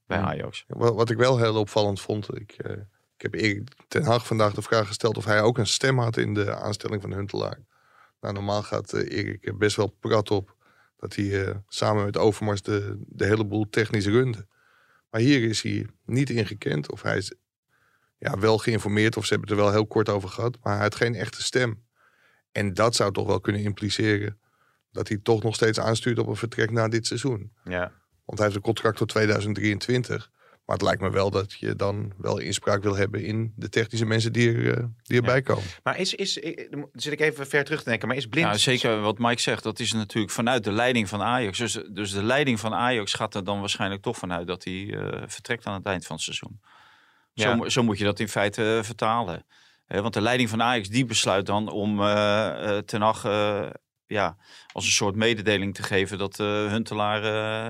[0.06, 0.24] bij Ja.
[0.24, 0.64] Ajax.
[0.68, 2.72] Wat, wat ik wel heel opvallend vond, ik, eh,
[3.16, 6.16] ik heb Erik ten Hag vandaag de vraag gesteld of hij ook een stem had
[6.16, 7.58] in de aanstelling van Huntelaar.
[8.20, 10.56] Nou, normaal gaat eh, Erik er best wel prat op
[10.96, 14.46] dat hij eh, samen met Overmars de, de hele boel technisch runde.
[15.10, 17.34] Maar hier is hij niet ingekend of hij is
[18.18, 20.82] ja, wel geïnformeerd of ze hebben het er wel heel kort over gehad, maar hij
[20.82, 21.84] had geen echte stem.
[22.52, 24.40] En dat zou toch wel kunnen impliceren
[24.90, 27.52] dat hij toch nog steeds aanstuurt op een vertrek na dit seizoen.
[27.64, 27.92] Ja.
[28.24, 30.30] Want hij heeft een contract tot 2023.
[30.66, 34.06] Maar het lijkt me wel dat je dan wel inspraak wil hebben in de technische
[34.06, 35.64] mensen die, er, eh, die erbij komen.
[35.82, 38.46] Maar is, is, eh, dan zit ik even ver terug te denken, maar is blind?
[38.46, 41.58] Nou, zeker wat Mike zegt, dat is natuurlijk vanuit de leiding van Ajax.
[41.58, 45.22] Dus, dus de leiding van Ajax gaat er dan waarschijnlijk toch vanuit dat hij eh,
[45.26, 46.60] vertrekt aan het eind van het seizoen.
[47.34, 47.54] Zo, Ja.
[47.54, 49.44] mo- zo moet je dat in feite vertalen.
[49.86, 53.70] Hè, want de leiding van Ajax die besluit dan om eh, eh, Ten eh,
[54.06, 54.36] ja,
[54.72, 57.22] als een soort mededeling te geven dat eh, Huntelaar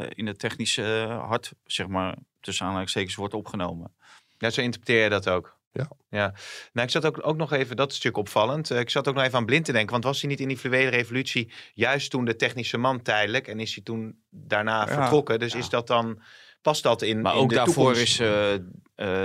[0.02, 3.94] eh, in het technische hart, zeg maar, tussen aanhalingstekens wordt opgenomen.
[4.38, 5.54] Ja, zo interpreteer je dat ook.
[5.72, 5.88] Ja.
[6.11, 6.35] ja.
[6.72, 8.70] Nou, ik zat ook, ook nog even, dat is natuurlijk opvallend.
[8.70, 9.90] Eh, ik zat ook nog even aan blind te denken.
[9.92, 13.48] Want was hij niet in die fluwele revolutie juist toen de technische man tijdelijk?
[13.48, 14.87] En is hij toen daarna Ja.
[14.88, 15.38] vertrokken?
[15.38, 15.59] Dus Ja.
[15.59, 16.20] is dat dan,
[16.62, 18.00] past dat in, Maar in ook de daarvoor toekomst?
[18.02, 18.54] is eh,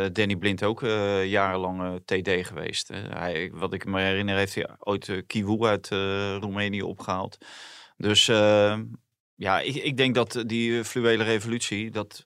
[0.05, 2.87] eh, Danny Blind ook eh, jarenlang TD geweest.
[3.09, 5.97] Hij, wat ik me herinner heeft hij ooit uh, Kiwu uit eh,
[6.39, 7.37] Roemenië opgehaald.
[7.97, 8.27] Dus
[9.41, 12.25] ja, ik, ik denk dat die eh, fluwele revolutie, dat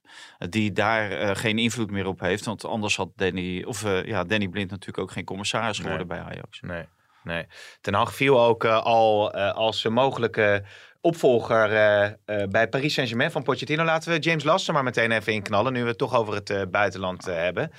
[0.49, 2.45] die daar eh, geen invloed meer op heeft.
[2.45, 6.19] Want anders had Danny, of, eh, ja, Danny Blind natuurlijk ook geen commissaris geworden bij
[6.19, 6.61] Ajax.
[6.61, 6.85] Nee,
[7.23, 7.45] nee.
[7.81, 10.63] Ten Hag viel ook eh, al eh, als mogelijke
[11.01, 13.83] opvolger eh, eh, bij Paris Saint-Germain van Pochettino.
[13.83, 16.61] Laten we James Lassen maar meteen even inknallen, nu we het toch over het eh,
[16.71, 17.71] buitenland eh, hebben.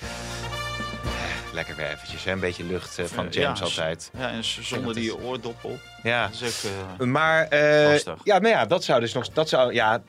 [1.57, 2.23] Lekker weer eventjes.
[2.23, 2.31] Hè?
[2.31, 4.11] Een beetje lucht eh, van Ja, James altijd.
[4.17, 5.77] Ja, en zonder die oordoppel.
[6.03, 6.27] Ja.
[6.27, 6.71] Dat is ook...
[6.99, 9.29] eh, Maar eh, ja, nou ja, dat zou dus nog.
[9.29, 10.01] Dat zou, ja,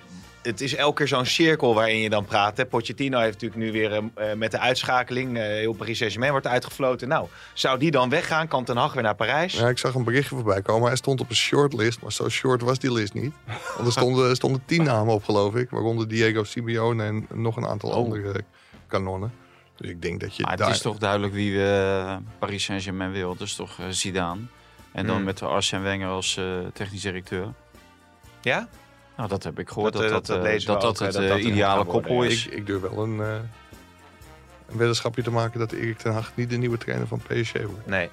[0.43, 2.57] het is elke keer zo'n cirkel waarin je dan praat.
[2.57, 2.67] Hè.
[2.67, 5.37] Pochettino heeft natuurlijk nu weer eh, met de uitschakeling.
[5.37, 7.09] eh, heel Paris Saint-Germain wordt uitgefloten.
[7.09, 8.49] Nou, zou die dan weggaan?
[8.49, 9.53] Kan Ten Hag weer naar Parijs?
[9.53, 10.87] Ja, ik zag een berichtje voorbij komen.
[10.87, 13.33] Hij stond op een shortlist, maar zo short was die list niet.
[13.75, 15.71] Want er stonden, er stonden tien namen op, geloof ik.
[15.71, 18.41] Waaronder Diego Simeone en nog een aantal andere
[18.87, 19.33] kanonnen.
[19.79, 23.13] Dus ik denk dat je maar het is toch duidelijk wie we eh, Paris Saint-Germain
[23.13, 23.35] wil.
[23.37, 24.41] Dat is toch eh, Zidane.
[24.93, 25.25] En dan Hmm.
[25.25, 27.53] met de Arsène Wenger als eh, technisch directeur.
[28.41, 28.69] Ja?
[29.17, 29.93] Nou, dat heb ik gehoord.
[29.93, 30.27] Dat, Dat
[30.81, 32.47] dat, het dat ideale koppel is.
[32.47, 33.35] Ik, ik durf wel een, eh,
[34.69, 37.87] een weddenschapje te maken dat Erik ten Hag niet de nieuwe trainer van PSG wordt.
[37.87, 38.09] Nee.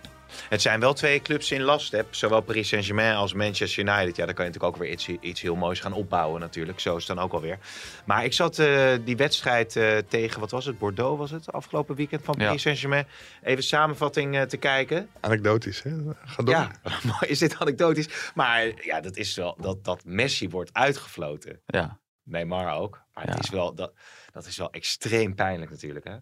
[0.50, 1.92] Het zijn wel twee clubs in last.
[1.92, 2.02] Hè.
[2.10, 4.16] Zowel Paris Saint-Germain als Manchester United.
[4.16, 6.80] Ja, daar kan je natuurlijk ook weer iets, iets heel moois gaan opbouwen natuurlijk.
[6.80, 7.60] Zo is het dan ook alweer.
[8.06, 10.78] Maar ik zat eh, die wedstrijd eh, tegen, wat was het?
[10.78, 11.52] Bordeaux was het?
[11.52, 12.46] Afgelopen weekend van Ja.
[12.46, 13.08] Paris Saint-Germain.
[13.44, 15.10] Even samenvatting eh, te kijken.
[15.20, 15.92] Anekdotisch, hè?
[16.26, 16.56] Ga door.
[16.56, 16.72] Ja,
[17.08, 18.32] maar is dit anekdotisch?
[18.36, 21.62] Maar ja, dat is wel dat, dat Messi wordt uitgefloten.
[21.66, 22.00] Ja.
[22.24, 23.02] Neymar ook.
[23.14, 23.94] Maar het is wel, dat,
[24.32, 26.06] dat is wel extreem pijnlijk natuurlijk.
[26.06, 26.16] Hè?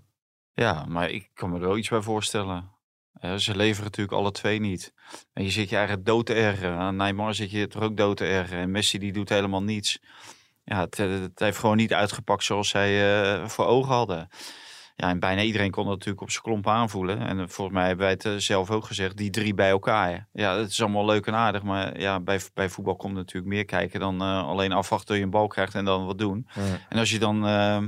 [0.53, 2.71] ja, maar ik kan me er wel iets bij voorstellen.
[3.37, 4.93] Ze leveren natuurlijk alle twee niet.
[5.33, 6.77] En je zit je eigenlijk dood te ergeren.
[6.77, 8.59] Aan Neymar zit je toch ook dood te ergeren.
[8.59, 9.99] En Messi die doet helemaal niets.
[10.63, 14.29] Ja, het, eh, het heeft gewoon niet uitgepakt zoals zij eh, voor ogen hadden.
[14.95, 17.19] Ja, en bijna iedereen kon dat natuurlijk op zijn klomp aanvoelen.
[17.19, 19.17] En eh, volgens mij hebben wij het zelf ook gezegd.
[19.17, 20.27] Die drie bij elkaar.
[20.31, 21.63] Ja, het is allemaal leuk en aardig.
[21.63, 25.29] Maar ja, bij, bij voetbal komt natuurlijk meer kijken dan alleen afwachten tot je een
[25.29, 26.47] bal krijgt en dan wat doen.
[26.89, 27.83] En als je dan eh,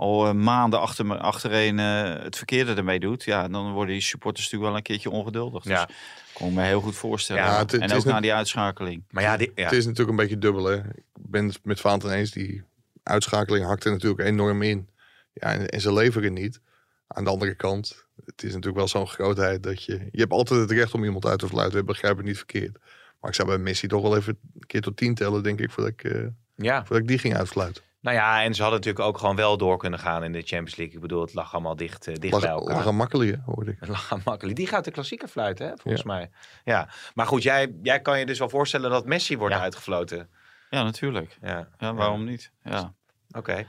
[0.00, 4.02] al eh, maanden achter me, achtereen eh, het verkeerde ermee doet, ja, dan worden die
[4.02, 5.62] supporters natuurlijk wel een keertje ongeduldig.
[5.62, 5.88] Dus Ja.
[6.32, 7.42] kon ik me heel goed voorstellen.
[7.42, 9.02] Ja, het- en is ook na die uitschakeling.
[9.10, 9.64] Maar ja, die, ja.
[9.64, 10.76] Het is natuurlijk een beetje dubbel, hè.
[10.76, 12.30] Ik ben het met Vaanten eens.
[12.30, 12.62] Die
[13.02, 14.88] uitschakeling hakt er natuurlijk enorm in.
[15.32, 16.60] Ja, en, en ze leveren niet.
[17.06, 19.92] Aan de andere kant, het is natuurlijk wel zo'n grootheid dat je...
[20.12, 21.78] Je hebt altijd het recht om iemand uit te fluiten.
[21.80, 22.78] Ik begrijp het niet verkeerd.
[23.20, 25.70] Maar ik zou bij Messi toch wel even een keer tot tien tellen, denk ik,
[25.70, 26.78] voordat ik, eh, ja.
[26.78, 27.82] voordat ik die ging uitfluiten.
[28.00, 30.76] Nou ja, en ze hadden natuurlijk ook gewoon wel door kunnen gaan in de Champions
[30.76, 30.94] League.
[30.94, 32.76] Ik bedoel, het lag allemaal dicht, eh, dicht Lag, bij elkaar.
[32.76, 33.76] lag aan makkelijker, hoorde ik.
[33.80, 34.56] Het lag aan makkelijk.
[34.56, 36.30] Die gaat de klassieker fluiten, hè, volgens mij.
[36.64, 36.88] Ja.
[37.14, 39.60] Maar goed, jij, jij kan je dus wel voorstellen dat Messi wordt Ja.
[39.60, 40.30] uitgefloten.
[40.70, 41.38] Ja, natuurlijk.
[41.42, 42.52] Ja, Ja, waarom niet?
[42.64, 42.94] Ja.
[43.30, 43.66] Oké.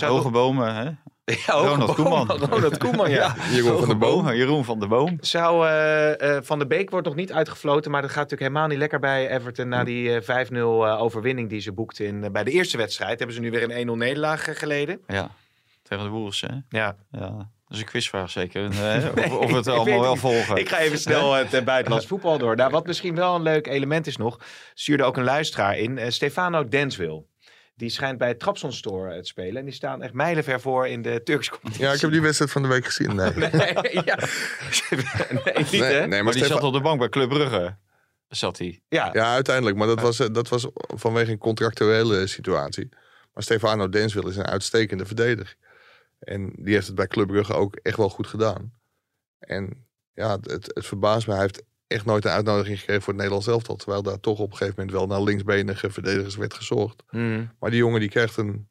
[0.00, 0.90] Hoge bomen, hè?
[1.24, 2.26] Ja, ook Ronald Koeman.
[2.26, 3.34] Ronald Koeman, ja.
[3.50, 4.32] Jeroen van der Boom.
[4.32, 5.16] Jeroen van der Boom.
[5.20, 8.68] Zou eh, eh, Van der Beek wordt nog niet uitgefloten, maar dat gaat natuurlijk helemaal
[8.68, 12.44] niet lekker bij Everton na die eh, 5-0 eh, overwinning die ze boekten in, bij
[12.44, 13.18] de eerste wedstrijd.
[13.18, 15.00] Hebben ze nu weer een 1-0 nederlaag geleden.
[15.06, 15.30] Ja,
[15.82, 16.54] tegen de Wolves, hè?
[16.68, 16.96] Ja.
[17.10, 17.52] Ja.
[17.66, 18.68] Dat is een quizvraag zeker.
[18.68, 20.56] Of, of we het allemaal wel volgen.
[20.56, 22.56] Ik ga even snel het buitenlands voetbal door.
[22.56, 24.38] Nou, wat misschien wel een leuk element is nog,
[24.74, 26.12] stuurde ook een luisteraar in.
[26.12, 27.26] Stefano Denswil.
[27.76, 29.56] Die schijnt bij Trabzon Store eh, te spelen.
[29.56, 31.84] En die staan echt mijlenver voor in de Turkse competitie.
[31.84, 33.14] Ja, ik heb die wedstrijd van de week gezien.
[33.14, 34.18] Nee, nee, Nee, ja.
[35.44, 36.06] nee niet nee, hè?
[36.06, 37.76] maar, Maar die zat op de bank bij Club Brugge.
[38.28, 38.82] Zat hij.
[38.88, 39.76] Ja, Ja, uiteindelijk.
[39.76, 42.88] Maar dat was, eh, dat was vanwege een contractuele situatie.
[43.32, 45.56] Maar Stefano Denswil is een uitstekende verdediger.
[46.18, 48.72] En die heeft het bij Club Brugge ook echt wel goed gedaan.
[49.38, 51.32] En ja, het, het, het verbaast me.
[51.32, 53.76] Hij heeft echt nooit een uitnodiging gekregen voor het Nederlands elftal.
[53.76, 57.02] Terwijl daar toch op een gegeven moment wel naar linksbenige verdedigers werd gezocht.
[57.10, 57.44] Mhm.
[57.58, 58.68] Maar die jongen die krijgt een,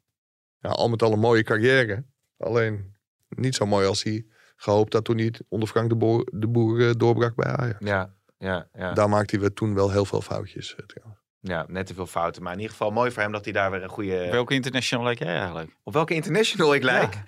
[0.58, 2.04] ja, al met al een mooie carrière.
[2.38, 2.94] Alleen
[3.28, 6.48] niet zo mooi als hij gehoopt had toen hij het onder Frank de Boer, de
[6.48, 7.76] Boer eh, doorbrak bij Ajax.
[7.80, 8.92] ja, ja, ja.
[8.92, 10.74] Daar maakte hij toen wel heel veel foutjes.
[10.74, 11.20] eh, trouwens.
[11.40, 12.42] ja, net te veel fouten.
[12.42, 14.28] Maar in ieder geval mooi voor hem dat hij daar weer een goede...
[14.30, 15.76] Welke international lijk jij eigenlijk?
[15.82, 17.22] Op welke international ik lijk?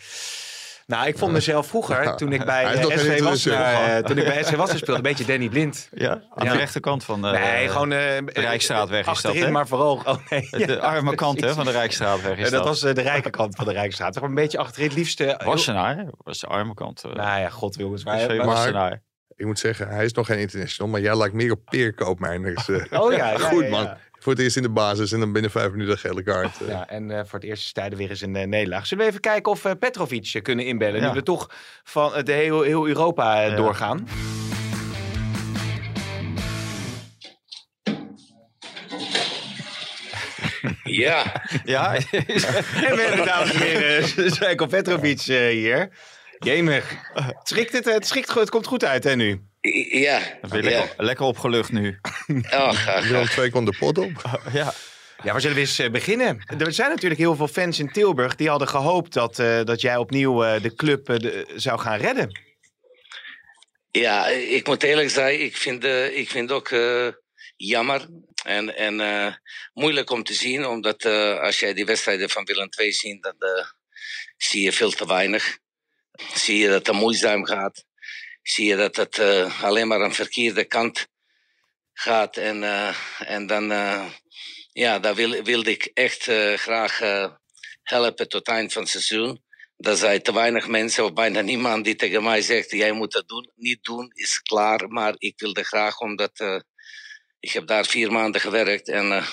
[0.87, 4.55] Nou, ik vond mezelf vroeger, toen ik bij eh, SV eh, toen ik bij SV
[4.57, 5.89] Wassenaar speelde, een beetje Danny Blind.
[5.93, 6.53] Ja, aan Ja.
[6.53, 7.93] de rechterkant van de, nee, gewoon...
[7.93, 9.51] eh, de Rijksstraatweg is dat, hè?
[9.51, 10.01] maar vooral...
[10.05, 10.49] Oh, nee.
[10.51, 12.37] de Ja, arme kant hè, van de Rijksstraatweg.
[12.37, 14.15] Is dat dat was eh, de rijke kant van de Rijksstraat.
[14.15, 15.41] Gewoon een beetje achterin, het liefste...
[15.45, 17.05] Wassenaar, dat was de arme kant.
[17.05, 17.13] eh.
[17.13, 18.05] Nou ja, god jongens.
[18.05, 19.03] Maar, Wassenaar.
[19.37, 22.69] Ik moet zeggen, hij is nog geen international, maar jij lijkt meer op Peer Koopmeiners.
[22.69, 23.01] eh.
[23.01, 23.97] Oh ja, ja, Goed ja, man.
[24.27, 26.61] Voor het eerst in de basis en dan binnen vijf minuten een gele kaart.
[26.61, 26.69] eh.
[26.69, 28.87] Ja, en eh, voor het eerst is tijden weer eens een eh, nederlaag.
[28.87, 31.01] Zullen we even kijken of eh, Petrovic kunnen inbellen?
[31.01, 31.09] Ja.
[31.09, 31.51] Nu we toch
[31.85, 33.55] van de heel, heel Europa Ja.
[33.55, 34.07] doorgaan.
[40.83, 42.03] Ja, Ja, En
[42.97, 45.89] we hebben, dames en heren, Zijko Petrovic eh, hier.
[46.39, 46.97] Jemig.
[47.15, 49.41] Het schikt, het, het, schikt, goed, het komt goed uit, hè, nu?
[50.01, 50.21] Ja.
[50.41, 50.79] dan ben je ja.
[50.79, 51.99] lekker, lekker opgelucht nu.
[52.51, 53.09] Oh, graag.
[53.09, 54.11] Willem II kwam de pot op.
[54.53, 54.75] Ja.
[55.23, 56.45] Ja, waar zullen we eens eh, beginnen?
[56.59, 59.97] Er zijn natuurlijk heel veel fans in Tilburg die hadden gehoopt dat, eh, dat jij
[59.97, 62.41] opnieuw eh, de club de- zou gaan redden.
[63.91, 67.09] Ja, ik moet eerlijk zijn, ik vind, ik vind ook eh,
[67.57, 68.07] jammer
[68.45, 69.35] en, en eh,
[69.75, 73.35] moeilijk om te zien, omdat eh, als jij die wedstrijden van Willem II ziet, dan
[73.39, 73.67] eh,
[74.37, 75.59] zie je veel te weinig.
[76.35, 77.85] Zie je dat het moeizaam gaat.
[78.49, 81.07] Zie je dat het uh, alleen maar een verkeerde kant
[81.93, 82.37] gaat.
[82.37, 84.07] En, uh, en dan, uh,
[84.73, 86.23] ja, daar wil, wilde ik echt
[86.57, 87.01] graag
[87.83, 89.45] helpen tot eind van het seizoen.
[89.77, 93.29] Er zijn te weinig mensen of bijna niemand die tegen mij zegt: jij moet dat
[93.29, 93.53] doen.
[93.57, 96.65] Niet doen is klaar, maar ik wilde graag omdat
[97.41, 99.25] ik heb daar vier maanden gewerkt en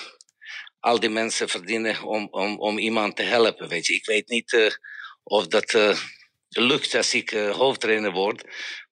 [0.80, 3.68] al die mensen verdienen om, om, om iemand te helpen.
[3.68, 4.80] Weet je, ik weet niet
[5.22, 5.72] of dat
[6.48, 8.44] lukt als ik hoofdtrainer word.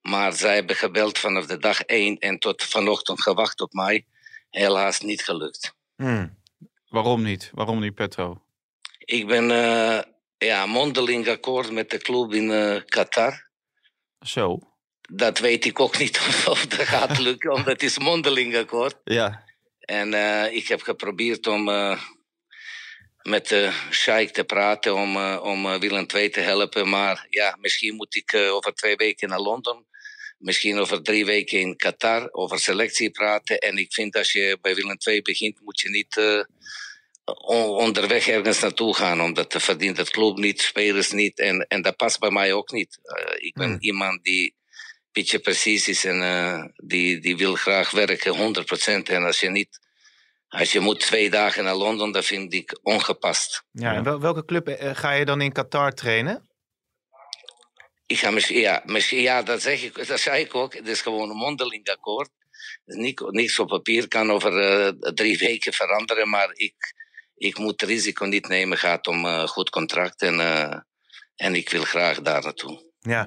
[0.02, 4.06] Maar zij hebben gebeld vanaf de dag één en tot vanochtend gewacht op mij.
[4.50, 5.74] Helaas niet gelukt.
[5.96, 6.38] Hmm.
[6.88, 7.50] Waarom niet?
[7.54, 8.42] Waarom niet, Petro?
[8.98, 10.00] Ik ben uh,
[10.38, 13.48] ja, mondeling akkoord met de club in uh, Qatar.
[14.20, 14.58] Zo.
[15.00, 18.96] Dat weet ik ook niet of dat gaat lukken, omdat het is mondeling akkoord.
[19.04, 19.44] Ja.
[19.80, 21.64] En uh, ik heb geprobeerd om
[23.22, 26.88] met de Sheikh te praten om, om Willem II te helpen.
[26.88, 29.90] Maar ja, misschien moet ik over twee weken naar Londen
[30.42, 33.59] misschien over drie weken in Qatar over selectie praten.
[33.59, 36.42] En ik vind als je bij Willem II begint, moet je niet uh,
[37.78, 39.20] onderweg ergens naartoe gaan.
[39.20, 41.38] Omdat verdient het club niet, spelers niet.
[41.38, 42.98] En, en dat past bij mij ook niet.
[43.02, 43.81] Uh, ik ben hmm.
[43.81, 48.55] iemand die een beetje precies is en uh, die, die wil graag werken
[49.00, 49.02] 100%.
[49.02, 49.81] En als je niet
[50.48, 53.64] als je moet twee dagen naar Londen, dat vind ik ongepast.
[53.70, 56.50] Ja, en welke club ga je dan in Qatar trainen?
[58.12, 60.75] Ik ga misschien, ja, misschien, ja dat, zeg ik, dat zei ik ook.
[60.75, 62.31] Het is gewoon een mondeling akkoord.
[63.31, 66.75] niks op papier kan over uh, drie weken veranderen, maar ik,
[67.37, 68.79] ik moet het risico niet nemen.
[68.79, 70.77] gaat om uh, goed contract en, uh,
[71.37, 72.92] en ik wil graag daar naartoe.
[72.98, 73.27] Ja.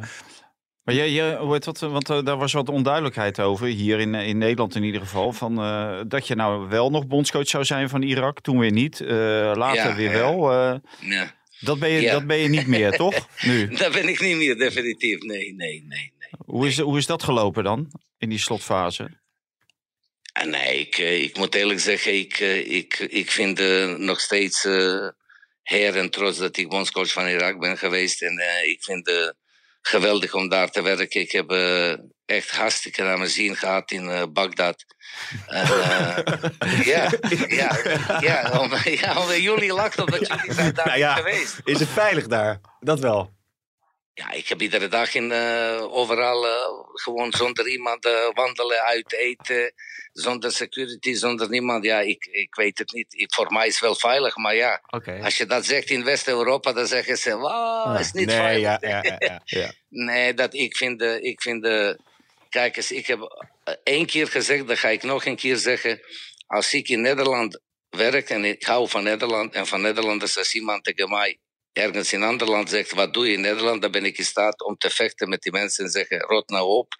[0.83, 4.37] Maar je, je, weet wat, want uh, daar was wat onduidelijkheid over, hier in, in
[4.37, 5.33] Nederland in ieder geval.
[5.33, 8.99] Van, uh, dat je nou wel nog bondscoach zou zijn van Irak, toen weer niet.
[8.99, 9.09] Uh,
[9.55, 10.17] later ja, weer ja.
[10.17, 10.53] wel.
[10.99, 11.33] ja.
[11.65, 12.11] Dat ben je, ja.
[12.11, 13.27] dat ben je niet meer, toch?
[13.41, 13.67] Nu.
[13.67, 15.21] dat ben ik niet meer, definitief.
[15.21, 16.13] Nee, nee, nee.
[16.19, 19.09] nee hoe, is, hoe is dat gelopen dan, in die slotfase?
[20.33, 24.19] Ah, nee, ik, eh, ik moet eerlijk zeggen, ik, eh, ik, ik vind uh, nog
[24.19, 25.09] steeds uh,
[25.61, 28.21] heer en trots dat ik bondscoach van Irak ben geweest.
[28.21, 29.35] En uh, ik vind het
[29.81, 31.21] geweldig om daar te werken.
[31.21, 31.49] Ik heb
[32.25, 34.85] echt hartstikke naar mijn zin gehad in Bagdad.
[35.47, 37.11] En, uh, ja,
[37.47, 37.77] ja,
[38.19, 41.61] ja, om, ja, om, jullie lacht omdat jullie zijn daar nou ja, geweest.
[41.63, 42.59] Is het veilig daar?
[42.79, 43.33] Dat wel.
[44.13, 46.51] Ja, ik heb iedere dag in, uh, overal uh,
[46.93, 49.73] gewoon zonder iemand uh, wandelen, uit eten,
[50.13, 51.83] zonder security, zonder niemand.
[51.83, 53.13] Ja, ik, ik weet het niet.
[53.13, 55.21] Ik, voor mij is het wel veilig, maar ja, okay.
[55.21, 58.61] als je dat zegt in West-Europa, dan zeggen ze, wow, is niet nee, veilig.
[58.61, 59.71] Ja, ja, ja, ja.
[59.89, 61.63] nee, dat, ik vind, ik vind
[62.55, 63.19] kijk eens, ik heb
[63.83, 65.99] één keer gezegd, dat ga ik nog een keer zeggen.
[66.47, 70.83] Als ik in Nederland werk en ik hou van Nederland en van Nederlanders, als iemand
[70.83, 71.39] tegen mij
[71.73, 73.81] ergens in een ander land zegt, wat doe je in Nederland?
[73.81, 76.67] Dan ben ik in staat om te vechten met die mensen en zeggen, rot nou
[76.67, 76.93] op.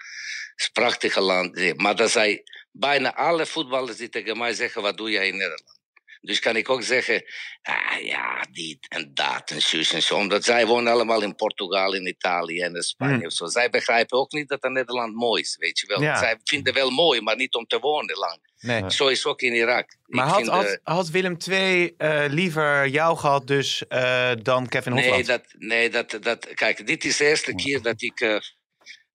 [0.55, 1.77] Het is een land.
[1.77, 2.41] Maar dat zijn
[2.71, 5.79] bijna alle voetballers die tegen mij zeggen, wat doe jij in Nederland?
[6.25, 7.23] Dus kan ik ook zeggen,
[7.61, 10.15] ah, ja, dit en dat en zus en zo.
[10.15, 13.17] Omdat zij wonen allemaal in Portugal, in Italië en in Spanje.
[13.17, 13.29] Hmm.
[13.29, 13.45] Zo.
[13.45, 16.01] Zij begrijpen ook niet dat een Nederland mooi is, weet je wel.
[16.01, 16.17] Ja.
[16.17, 18.39] Zij vinden wel mooi, maar niet om te wonen lang.
[18.59, 18.91] Nee.
[18.91, 19.97] Zo is het ook in Irak.
[20.05, 25.15] Maar had, had, had, Willem II uh, liever jou gehad dus uh, dan Kevin Hofland?
[25.15, 28.19] Nee, dat, nee dat, dat, kijk, dit is de eerste keer dat ik...
[28.19, 28.37] Uh,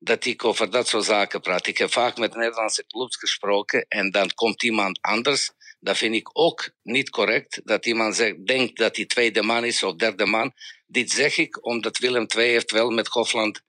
[0.02, 1.66] dat ik over dat soort zaken praat.
[1.66, 6.28] Ik heb vaak met Nederlandse clubs gesproken en dan komt iemand anders dat vind ik
[6.32, 7.60] ook niet correct.
[7.64, 10.52] Dat iemand zegt, denkt dat hij tweede man is of derde man.
[10.86, 13.62] Dit zeg ik omdat Willem II heeft wel met Hofland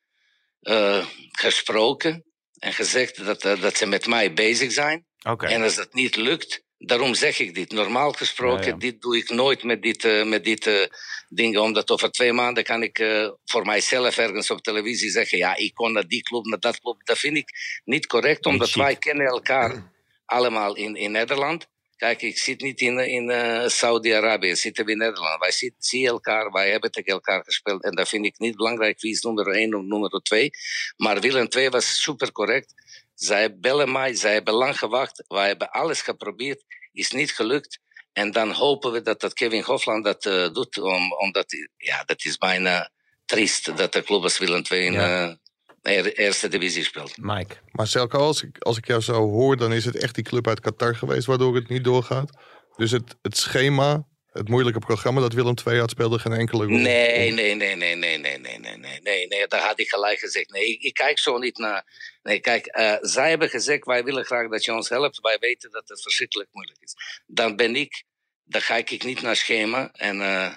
[0.62, 2.26] uh, gesproken.
[2.60, 5.06] En gezegd dat, uh, dat ze met mij bezig zijn.
[5.24, 5.52] Okay.
[5.52, 7.72] En als dat niet lukt, daarom zeg ik dit.
[7.72, 8.78] Normaal gesproken, ja, ja.
[8.78, 10.86] dit doe ik nooit met dit, uh, met dit uh,
[11.30, 11.62] dingen.
[11.62, 15.38] Omdat over twee maanden kan ik uh, voor mijzelf ergens op televisie zeggen...
[15.38, 17.06] ja, ik kon naar die club, naar dat club.
[17.06, 17.50] Dat vind ik
[17.84, 19.92] niet correct, omdat wij kennen elkaar
[20.26, 21.68] allemaal in, in Nederland.
[22.02, 25.40] Kijk, ik zit niet in, in uh, Saudi-Arabië, zitten we in Nederland.
[25.40, 27.84] Wij zien, zien elkaar, wij hebben tegen elkaar gespeeld.
[27.84, 30.50] En dat vind ik niet belangrijk wie is nummer 1 of nummer 2.
[30.98, 32.74] Maar Willem 2 was super correct.
[33.14, 35.24] Zij bellen mij, zij hebben lang gewacht.
[35.28, 37.80] Wij hebben alles geprobeerd, is niet gelukt.
[38.14, 40.78] En dan hopen we dat, dat Kevin Hofland dat uh, doet.
[40.78, 42.92] Om, omdat, ja, dat is bijna
[43.26, 45.28] triest dat de club als Willem 2 in, ja.
[45.28, 45.36] uh,
[45.82, 47.18] eerste divisie speelt.
[47.18, 47.56] Mike.
[47.72, 50.48] Maar Selko, als ik, als ik jou zo hoor, dan is het echt die club
[50.48, 52.32] uit Qatar geweest waardoor het niet doorgaat.
[52.76, 56.78] Dus het, het schema, het moeilijke programma dat Willem II had, speelde geen enkele rol.
[56.78, 60.20] Nee, nee, nee, nee, nee, nee, nee, nee, nee, nee, nee, daar had ik gelijk
[60.20, 60.52] gezegd.
[60.52, 61.86] Nee, ik, ik kijk zo niet naar.
[62.24, 65.20] Nee, kijk, uh, zij hebben gezegd, wij willen graag dat je ons helpt.
[65.20, 66.96] Wij weten dat het verschrikkelijk moeilijk is.
[67.26, 68.04] Dan ben ik,
[68.44, 70.18] dan ga ik niet naar schema en...
[70.18, 70.54] Uh,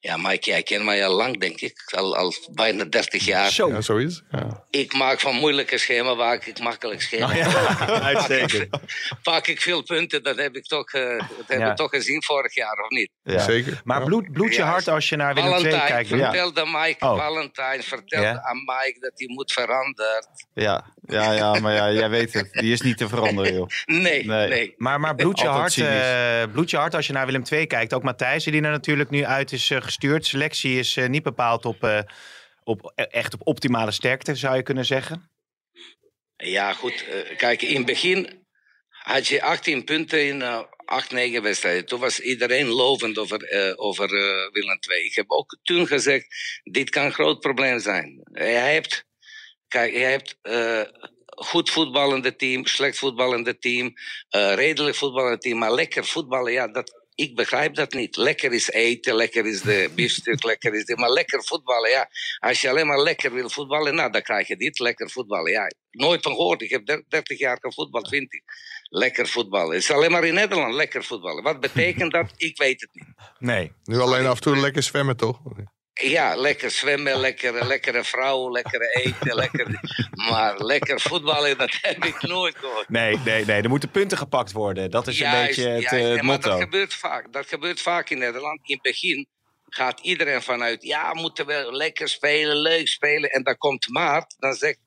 [0.00, 1.92] Ja, Mike, jij kent mij al lang, denk ik.
[1.96, 3.50] Al, al bijna 30 jaar.
[3.50, 3.68] Zo.
[3.68, 4.22] Ja, zoiets.
[4.30, 4.64] Ja.
[4.70, 7.26] Ik maak van moeilijke schema, maak ik makkelijk schema.
[7.26, 7.76] Oh, ja.
[8.14, 8.68] Uitstekend.
[9.22, 11.68] Pak ik veel punten, dat heb ik toch, eh, dat hebben Ja.
[11.70, 13.10] we toch gezien vorig jaar, of niet?
[13.22, 13.38] Ja.
[13.38, 13.80] Zeker.
[13.84, 14.66] Maar bloed, bloed je Ja.
[14.66, 16.08] hart als je naar Willem II Valentijn kijkt?
[16.08, 17.16] vertelde Mike, Oh.
[17.16, 18.42] Valentijn vertelde Ja.
[18.42, 20.26] aan Mike dat hij moet veranderen.
[20.54, 22.52] Ja, ja, ja, maar ja, jij weet het.
[22.52, 23.68] Die is niet te veranderen, joh.
[23.84, 24.48] Nee, Nee.
[24.48, 24.74] nee.
[24.76, 27.94] Maar, maar bloed, je hart, eh, bloed je hart als je naar Willem II kijkt.
[27.94, 30.26] Ook Matthijs, die er natuurlijk nu uit is eh, gestuurd.
[30.26, 31.98] Selectie is eh, niet bepaald op, eh,
[32.64, 35.30] op, e- echt op optimale sterkte, zou je kunnen zeggen.
[36.36, 37.04] Ja, goed.
[37.08, 38.44] eh, kijk, in het begin
[38.88, 41.86] had je 18 punten in eh 8, 9 wedstrijden.
[41.86, 45.04] Toen was iedereen lovend over, eh, over eh, Willem II.
[45.04, 46.26] Ik heb ook toen gezegd,
[46.62, 48.20] dit kan een groot probleem zijn.
[48.32, 49.04] Hij hebt,
[49.68, 50.80] kijk, je hebt eh,
[51.36, 53.92] goed voetballende team, slecht voetballende team,
[54.28, 58.16] eh, redelijk voetballende team, maar lekker voetballen, ja, dat, ik begrijp dat niet.
[58.16, 60.96] Lekker is eten, lekker is de biefstuk, lekker is dit.
[60.96, 62.08] Maar lekker voetballen, ja.
[62.38, 64.78] Als je alleen maar lekker wil voetballen, nou, dan krijg je dit.
[64.78, 65.70] Lekker voetballen, ja.
[65.90, 66.62] Nooit van gehoord.
[66.62, 68.40] Ik heb der- 30 jaar gevoetbald, 20.
[68.88, 69.74] Lekker voetballen.
[69.74, 71.42] Het is alleen maar in Nederland lekker voetballen.
[71.42, 72.32] Wat betekent dat?
[72.36, 73.06] Ik weet het niet.
[73.38, 73.72] Nee.
[73.84, 75.40] Nu alleen af en toe lekker zwemmen, toch?
[76.02, 79.80] Ja, lekker zwemmen, lekkere, lekkere vrouw, lekkere eten, lekker...
[80.14, 82.88] Maar lekker voetballen, dat heb ik nooit gehoord.
[82.88, 83.62] Nee, nee, nee.
[83.62, 84.90] Er moeten punten gepakt worden.
[84.90, 87.32] Dat is een beetje het, eh, het En maar dat gebeurt vaak.
[87.32, 88.60] Dat gebeurt vaak in Nederland.
[88.62, 89.26] In het begin
[89.68, 93.30] gaat iedereen vanuit, ja, moeten we lekker spelen, leuk spelen.
[93.30, 94.78] En dan komt maart, dan zegt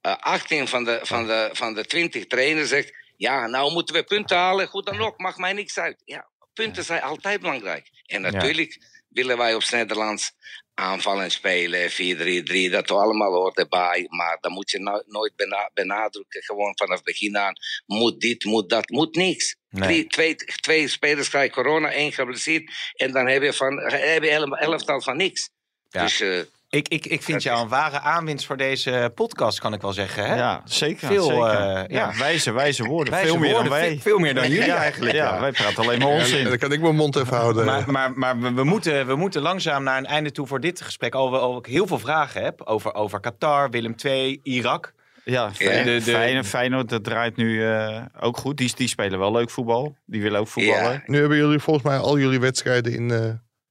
[0.00, 4.04] eh 18 van de, van, de, van de 20 trainers, zegt, ja, nou moeten we
[4.04, 4.66] punten halen.
[4.66, 6.02] Goed dan ook, maakt mij niks uit.
[6.04, 7.90] Ja, punten zijn altijd belangrijk.
[8.06, 8.78] En natuurlijk
[9.16, 10.32] willen wij op z'n Nederlands
[10.74, 14.06] aanvallen spelen, 4-3-3, dat allemaal hoort erbij.
[14.08, 17.54] Maar dan moet je no- nooit bena- benadrukken, gewoon vanaf begin aan,
[17.86, 19.56] moet dit, moet dat, moet niks.
[19.68, 19.88] Nee.
[19.88, 22.70] Drie, twee, twee spelers krijgen corona, één geblesseerd.
[22.94, 25.50] En dan heb je, van, heb je elftal van niks.
[25.88, 26.02] Ja.
[26.02, 26.40] Dus eh,
[26.76, 30.24] Ik, ik, ik vind jou een ware aanwinst voor deze podcast, kan ik wel zeggen.
[30.26, 30.34] Hè?
[30.36, 31.06] Ja, zeker.
[31.06, 31.44] Veel, zeker.
[31.50, 31.84] eh, ja.
[31.88, 32.12] ja.
[32.18, 33.12] wijze, wijze woorden.
[33.12, 33.88] Wijze veel meer woorden, dan wij.
[33.90, 35.40] veel- veel meer dan jullie eigenlijk, Ja, ja.
[35.40, 36.44] wij praten alleen maar onzin.
[36.44, 37.64] dan kan ik mijn mond even houden.
[37.64, 40.80] Maar, maar, maar we, we moeten, we moeten langzaam naar een einde toe voor dit
[40.80, 41.14] gesprek.
[41.14, 44.92] Alhoewel ik heel veel vragen heb over, over Qatar, Willem II, Irak.
[45.24, 45.82] Ja, Ja.
[45.82, 48.56] de, De- de- Feyenoord, dat draait nu eh, ook goed.
[48.56, 49.96] Die, die spelen wel leuk voetbal.
[50.06, 50.92] Die willen ook voetballen.
[50.92, 51.02] Ja.
[51.06, 53.20] Nu hebben jullie volgens mij al jullie wedstrijden in, eh,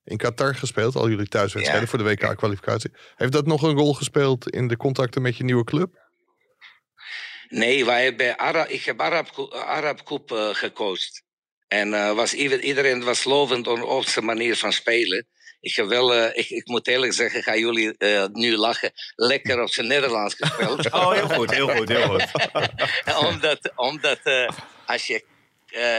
[0.05, 0.95] in Qatar gespeeld.
[0.95, 1.89] Al jullie thuiswedstrijden Ja.
[1.97, 2.91] voor de WK-kwalificatie.
[3.15, 6.03] Heeft dat nog een rol gespeeld in de contacten met je nieuwe club?
[7.49, 11.23] Nee, wij hebben Ara ik heb Arab, Arab Cup eh, gecoacht.
[11.67, 15.27] En eh, was, ieder- iedereen was lovend op onze manier van spelen.
[15.59, 18.91] Ik, heb wel, eh, ik, ik moet eerlijk zeggen, gaan jullie eh, nu lachen.
[19.15, 20.89] Lekker op zijn Nederlands gespeeld.
[20.93, 22.31] Oh, heel goed, heel goed, heel goed.
[23.29, 24.19] omdat omdat
[24.85, 25.25] als je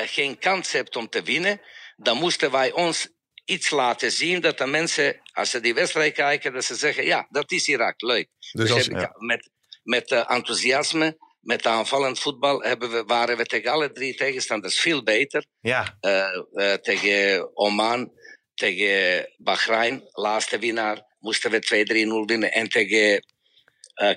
[0.06, 1.60] geen kans hebt om te winnen,
[1.96, 3.08] dan moesten wij ons
[3.46, 7.26] iets laten zien dat de mensen, als ze die wedstrijd kijken, dat ze zeggen, ja,
[7.30, 8.28] dat is Irak, leuk.
[8.38, 9.50] Dus Dus als, ik met,
[9.82, 15.02] met eh, enthousiasme, met aanvallend voetbal, hebben we, waren we tegen alle drie tegenstanders veel
[15.02, 15.46] beter.
[15.60, 18.12] Ja, Eh, eh, tegen Oman,
[18.54, 22.52] tegen Bahrein, laatste winnaar, moesten we 2-3-0 winnen.
[22.52, 23.24] En tegen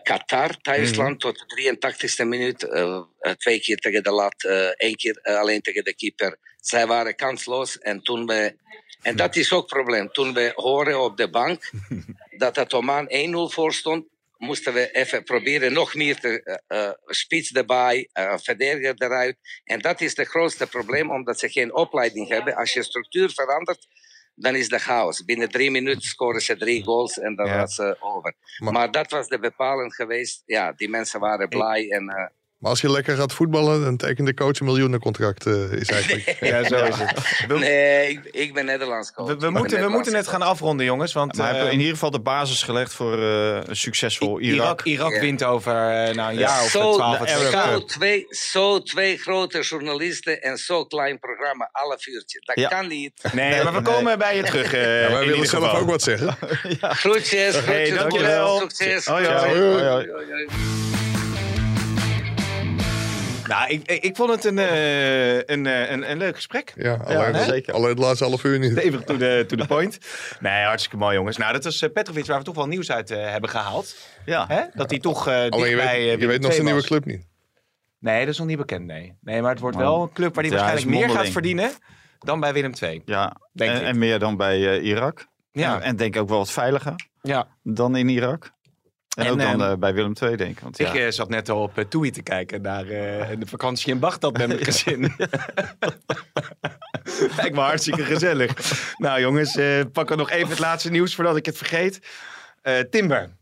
[0.04, 2.60] Qatar, thuisland, tot de 83ste minuut,
[3.38, 4.44] twee keer tegen de lat,
[4.78, 6.38] één keer alleen tegen de keeper.
[6.60, 8.56] Zij waren kansloos en toen we...
[9.02, 10.12] En dat is ook het probleem.
[10.12, 11.70] Toen we horen op de bank
[12.38, 13.10] dat het Oman
[13.50, 14.06] 1-0 voor stond,
[14.38, 19.38] moesten we even proberen nog meer te eh, eh, spits erbij, eh, verdediger eruit.
[19.64, 22.56] En dat is het grootste probleem, omdat ze geen opleiding hebben.
[22.56, 23.88] Als je structuur verandert,
[24.36, 25.26] dan is de chaos.
[25.26, 27.58] Binnen drie minuten scoren ze drie goals en dan Ja.
[27.58, 28.34] was ze over.
[28.58, 30.44] Maar- Maar, dat was de bepalend geweest.
[30.46, 31.90] Ja, die mensen waren blij.
[31.90, 32.26] En, eh,
[32.60, 35.46] maar als je lekker gaat voetballen, dan tekent de coach een miljoenencontract.
[35.46, 36.38] eh, is eigenlijk.
[36.40, 37.46] ja zo is het.
[37.48, 39.28] We, nee, ik, ik ben Nederlands coach.
[39.28, 41.14] we, we moeten, we moeten het gaan afronden, jongens.
[41.14, 44.56] Want Maar hebben eh, in ieder geval de basis gelegd voor eh, een succesvol Irak.
[44.60, 45.20] Irak, Irak Ja.
[45.20, 47.30] wint over eh, nou, een jaar of Zo, twaalf.
[47.30, 52.42] zo, twee, zo twee grote journalisten en zo klein programma, alle vuurtje.
[52.46, 52.68] Dat Ja.
[52.68, 53.24] kan niet.
[53.34, 54.74] Nee, maar we komen bij je terug.
[54.74, 55.80] eh, Ja, wij willen zelf geval.
[55.82, 56.38] ook wat zeggen.
[56.82, 57.66] Groetjes, groetjes.
[57.66, 58.60] Hey, dankjewel.
[58.60, 59.06] Succes.
[59.06, 59.40] Hoi, hoi.
[59.40, 59.58] Succes.
[59.58, 60.99] Hoi, hoi.
[63.50, 66.74] Nou, ik, ik, vond het een, eh, een, eh, een, een leuk gesprek.
[66.76, 67.74] Ja, alleen, zeker.
[67.74, 68.72] alleen het laatste half uur niet.
[68.72, 69.98] Stevig to the, to the point.
[70.40, 71.38] Nee, hartstikke mooi, jongens.
[71.38, 73.96] Nou, dat was eh, Petrovic waar we toch wel nieuws uit eh, hebben gehaald.
[74.26, 74.46] Ja.
[74.48, 74.64] Hè?
[74.74, 77.28] Dat hij toch eh Alleen je weet, eh, je weet nog zijn nieuwe club niet.
[78.00, 79.18] Nee, dat is nog niet bekend, nee.
[79.22, 81.72] Nee, maar het wordt wel een club waar hij Ja, waarschijnlijk meer gaat verdienen
[82.20, 83.02] dan bij Willem II.
[83.06, 83.84] Ja, Denk en, ik.
[83.84, 85.28] en meer dan bij eh, Irak.
[85.52, 85.76] Ja.
[85.76, 87.48] En, en denk ook wel wat veiliger Ja.
[87.64, 88.52] dan in Irak.
[89.20, 90.60] En, En, ook dan ehm, eh, bij Willem II, denk ik.
[90.60, 90.94] Want, ja.
[90.94, 94.00] Ik eh, zat net al op uh, Toei te kijken naar eh, de vakantie in
[94.00, 95.00] Bagdad met mijn gezin.
[97.38, 98.54] Lijkt me hartstikke gezellig.
[98.98, 102.00] nou jongens, eh pakken we nog even het laatste nieuws voordat ik het vergeet.
[102.62, 103.38] Eh, Timber.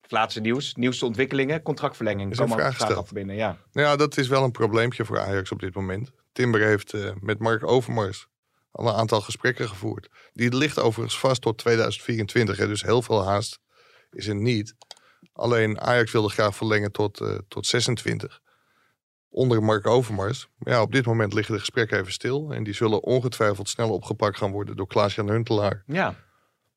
[0.00, 2.30] Het laatste nieuws, nieuwste ontwikkelingen, contractverlenging.
[2.30, 3.56] Is een vraag binnen, ja.
[3.72, 6.10] Nou ja, dat is wel een probleempje voor Ajax op dit moment.
[6.32, 8.26] Timber heeft eh, met Mark Overmars
[8.70, 10.08] al een aantal gesprekken gevoerd.
[10.32, 12.56] Die ligt overigens vast tot 2024.
[12.56, 13.58] Hè, dus heel veel haast
[14.10, 14.74] is er niet.
[15.32, 18.40] Alleen Ajax wilde graag verlengen tot, eh, tot 26.
[19.28, 20.48] Onder Mark Overmars.
[20.58, 22.50] Maar ja, op dit moment liggen de gesprekken even stil.
[22.52, 25.82] En die zullen ongetwijfeld snel opgepakt gaan worden door Klaas-Jan Huntelaar.
[25.86, 26.14] Ja,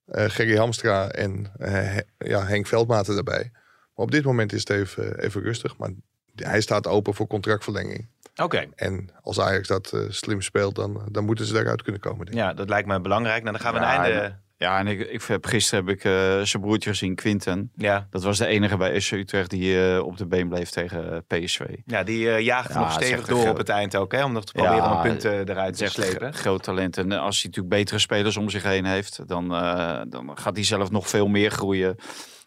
[0.05, 3.49] eh Gerry Hamstra en eh, He- ja, Henk Veldmaten erbij.
[3.95, 5.77] Maar op dit moment is het even, even rustig.
[5.77, 5.89] Maar
[6.36, 8.09] hij staat open voor contractverlenging.
[8.36, 8.65] oké.
[8.75, 12.25] En als Ajax dat slim speelt, dan, dan moeten ze daaruit kunnen komen.
[12.25, 12.43] Denk ik.
[12.43, 13.43] Ja, dat lijkt me belangrijk.
[13.43, 14.39] Nou, dan gaan we Ja, een einde...
[14.64, 17.72] Ja, en ik, ik heb, gisteren heb ik eh, zijn broertje gezien, Quinten.
[17.76, 21.24] Ja, Dat was de enige bij SC Utrecht die eh, op de been bleef tegen
[21.28, 21.61] eh, PSV.
[21.86, 24.24] ja die eh jaagt Ja, nog stevig door op het eind ook, hè?
[24.24, 26.34] Om nog te proberen Ja, om punten eruit te slepen.
[26.34, 26.97] groot talent.
[26.97, 30.66] En als hij natuurlijk betere spelers om zich heen heeft, dan, eh, dan gaat hij
[30.66, 31.95] zelf nog veel meer groeien.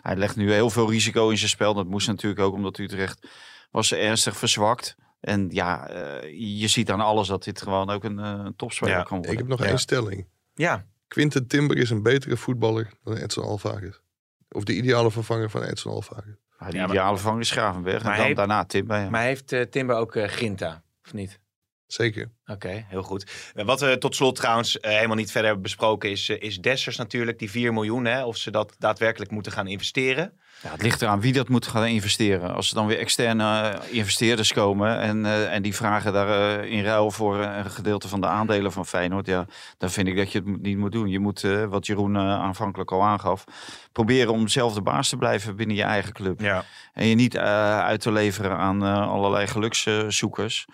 [0.01, 1.75] Hij legt nu heel veel risico in zijn spel.
[1.75, 3.29] Dat moest natuurlijk ook omdat Utrecht
[3.71, 4.97] was ernstig verzwakt.
[5.21, 9.17] En ja, eh, je ziet aan alles dat dit gewoon ook een topspeler Ja, kan
[9.17, 9.33] worden.
[9.33, 9.67] Ik heb nog Ja.
[9.67, 10.27] één stelling.
[10.55, 13.99] Ja, Quinten Timber is een betere voetballer dan Edson Alvarez.
[14.49, 16.35] Of de ideale vervanger van Edson Alvarez.
[16.59, 18.03] Maar de Ja, ideale vervanger is Gravenberg.
[18.03, 19.11] Maar en dan daarna Tim bij hem.
[19.11, 21.41] maar heeft eh, Timber ook eh, Grinta, of niet?
[21.87, 22.30] Zeker.
[22.47, 23.51] Oké, heel goed.
[23.55, 26.59] Eh, Wat we tot slot trouwens eh, helemaal niet verder hebben besproken is, eh, is
[26.59, 30.32] Dessers natuurlijk, die 4 miljoen, hè, of ze dat daadwerkelijk moeten gaan investeren.
[30.62, 32.55] Ja, het ligt eraan wie dat moet gaan investeren.
[32.55, 36.70] Als er dan weer externe eh, investeerders komen en, eh, en die vragen daar eh,
[36.70, 39.47] in ruil voor eh, een gedeelte van de aandelen van Feyenoord, ja,
[39.78, 41.09] dan vind ik dat je het niet moet doen.
[41.09, 43.45] Je moet, eh, wat Jeroen eh, aanvankelijk al aangaf,
[43.93, 46.41] proberen om zelf de baas te blijven binnen je eigen club.
[46.41, 46.64] Ja.
[46.93, 50.66] En je niet eh, uit te leveren aan eh, allerlei gelukszoekers.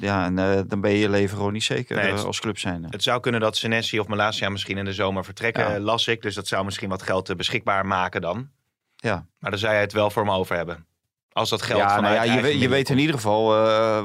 [0.00, 2.40] Ja, en eh, dan ben je je leven gewoon niet zeker Nee, eh, het- als
[2.40, 2.86] club zijn.
[2.90, 5.80] Het zou kunnen dat Senesi of Malasia misschien in de zomer vertrekken, Ja.
[5.80, 6.22] las ik.
[6.22, 8.48] Dus dat zou misschien wat geld eh, beschikbaar maken dan.
[8.96, 9.26] Ja.
[9.38, 10.86] Maar daar zou jij het wel voor me over hebben.
[11.32, 13.44] Als dat geld ja, vanuit nou ja, je, weet, je weet in ieder geval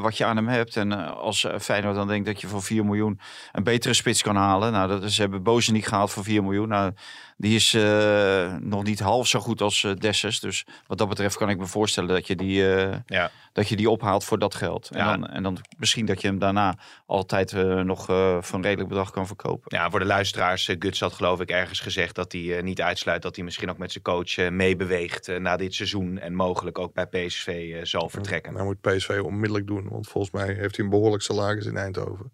[0.02, 0.78] wat je aan hem hebt.
[0.78, 3.20] En als Feyenoord dan denkt dat je voor 4 miljoen
[3.52, 4.72] een betere spits kan halen.
[4.72, 6.68] Nou, dat is, ze hebben Bozenik gehaald voor 4 miljoen.
[6.68, 6.92] Nou,
[7.38, 10.40] die is eh, nog niet half zo goed als eh Dessers.
[10.40, 13.32] Dus wat dat betreft kan ik me voorstellen dat je die, eh, Ja.
[13.54, 14.90] dat je die ophaalt voor dat geld.
[14.90, 15.18] En, Ja.
[15.18, 16.76] dan, en dan misschien dat je hem daarna
[17.06, 19.78] altijd eh, nog eh, voor een redelijk bedrag kan verkopen.
[19.78, 23.22] Ja, voor de luisteraars, Guts had geloof ik ergens gezegd dat hij eh, niet uitsluit
[23.22, 26.20] dat hij misschien ook met zijn coach meebeweegt na dit seizoen.
[26.20, 28.54] En mogelijk ook bij PSV eh, zal vertrekken.
[28.54, 29.90] Nou moet PSV onmiddellijk doen.
[29.90, 32.32] Want volgens mij heeft hij een behoorlijk salaris in Eindhoven.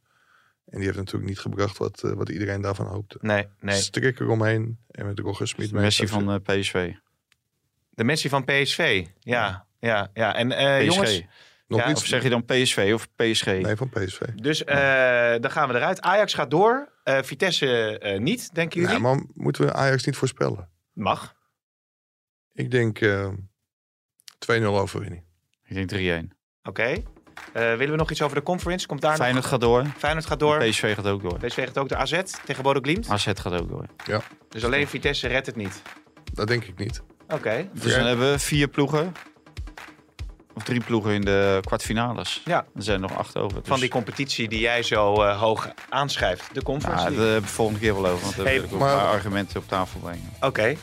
[0.69, 3.17] En die heeft natuurlijk niet gebracht wat, eh, wat iedereen daarvan hoopte.
[3.21, 3.75] Nee, nee.
[3.75, 4.79] Strik eromheen.
[4.91, 5.81] En met Roger Smit mee.
[5.81, 6.91] Messi van eh, PSV.
[7.89, 9.05] De Messi van PSV.
[9.19, 10.35] Ja, ja, ja.
[10.35, 10.93] En eh, PSG.
[10.93, 11.21] jongens,
[11.67, 11.97] Nog Ja, niet.
[11.97, 13.45] Of zeg je dan PSV of PSG?
[13.45, 14.19] Nee, van PSV.
[14.19, 16.01] dus eh, dan gaan we eruit.
[16.01, 16.91] Ajax gaat door.
[17.03, 18.95] Eh, Vitesse eh, niet, denken jullie?
[18.95, 20.69] Ja, maar moeten we Ajax niet voorspellen?
[20.93, 21.35] Mag.
[22.53, 23.29] Ik denk eh
[24.39, 25.23] 2-0 overwinning.
[25.63, 26.37] Ik denk 3-1.
[26.63, 27.03] Oké.
[27.53, 28.87] Eh, willen we nog iets over de conference?
[28.87, 29.51] Komt daar Feyenoord nog...
[29.51, 29.85] gaat door.
[29.97, 30.57] Feyenoord gaat door.
[30.57, 31.37] PSV gaat ook door.
[31.39, 33.09] PSV gaat ook de AZ tegen Bodo Glimt.
[33.09, 33.85] AZ gaat ook door.
[34.49, 35.81] Dus alleen Vitesse redt het niet.
[36.33, 37.01] Dat denk ik niet.
[37.29, 37.69] Oké.
[37.73, 39.13] Dus dan hebben we vier ploegen.
[40.53, 42.41] Of drie ploegen in de kwartfinales.
[42.45, 42.65] Ja.
[42.75, 43.59] Er zijn nog acht over.
[43.59, 46.53] Dus, Van die competitie die jij zo eh, hoog aanschrijft.
[46.53, 47.23] De conference ja, League.
[47.23, 48.23] daar hebben we volgende keer wel over.
[48.23, 50.29] Want Hey, wil ik ook maar- een paar argumenten op tafel brengen.
[50.41, 50.75] Oké.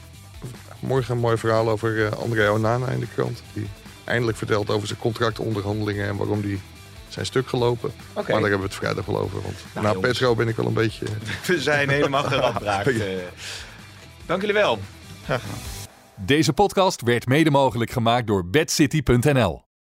[0.81, 3.43] Morgen een mooi verhaal over eh, André Onana in de krant.
[3.53, 3.67] Die
[4.07, 6.61] eindelijk vertelt over zijn contractonderhandelingen en waarom die
[7.09, 7.93] zijn stuk gelopen.
[8.13, 8.33] Oké.
[8.33, 9.43] Maar daar hebben we het vrijdag wel over.
[9.43, 10.09] Want Nou, na jongens.
[10.09, 11.07] Petro ben ik wel een beetje...
[11.47, 12.89] We zijn helemaal geradbraakt.
[13.01, 13.07] eh.
[14.27, 14.79] Dank jullie wel.
[16.15, 19.66] Deze podcast werd mede mogelijk gemaakt door bedcity.nl.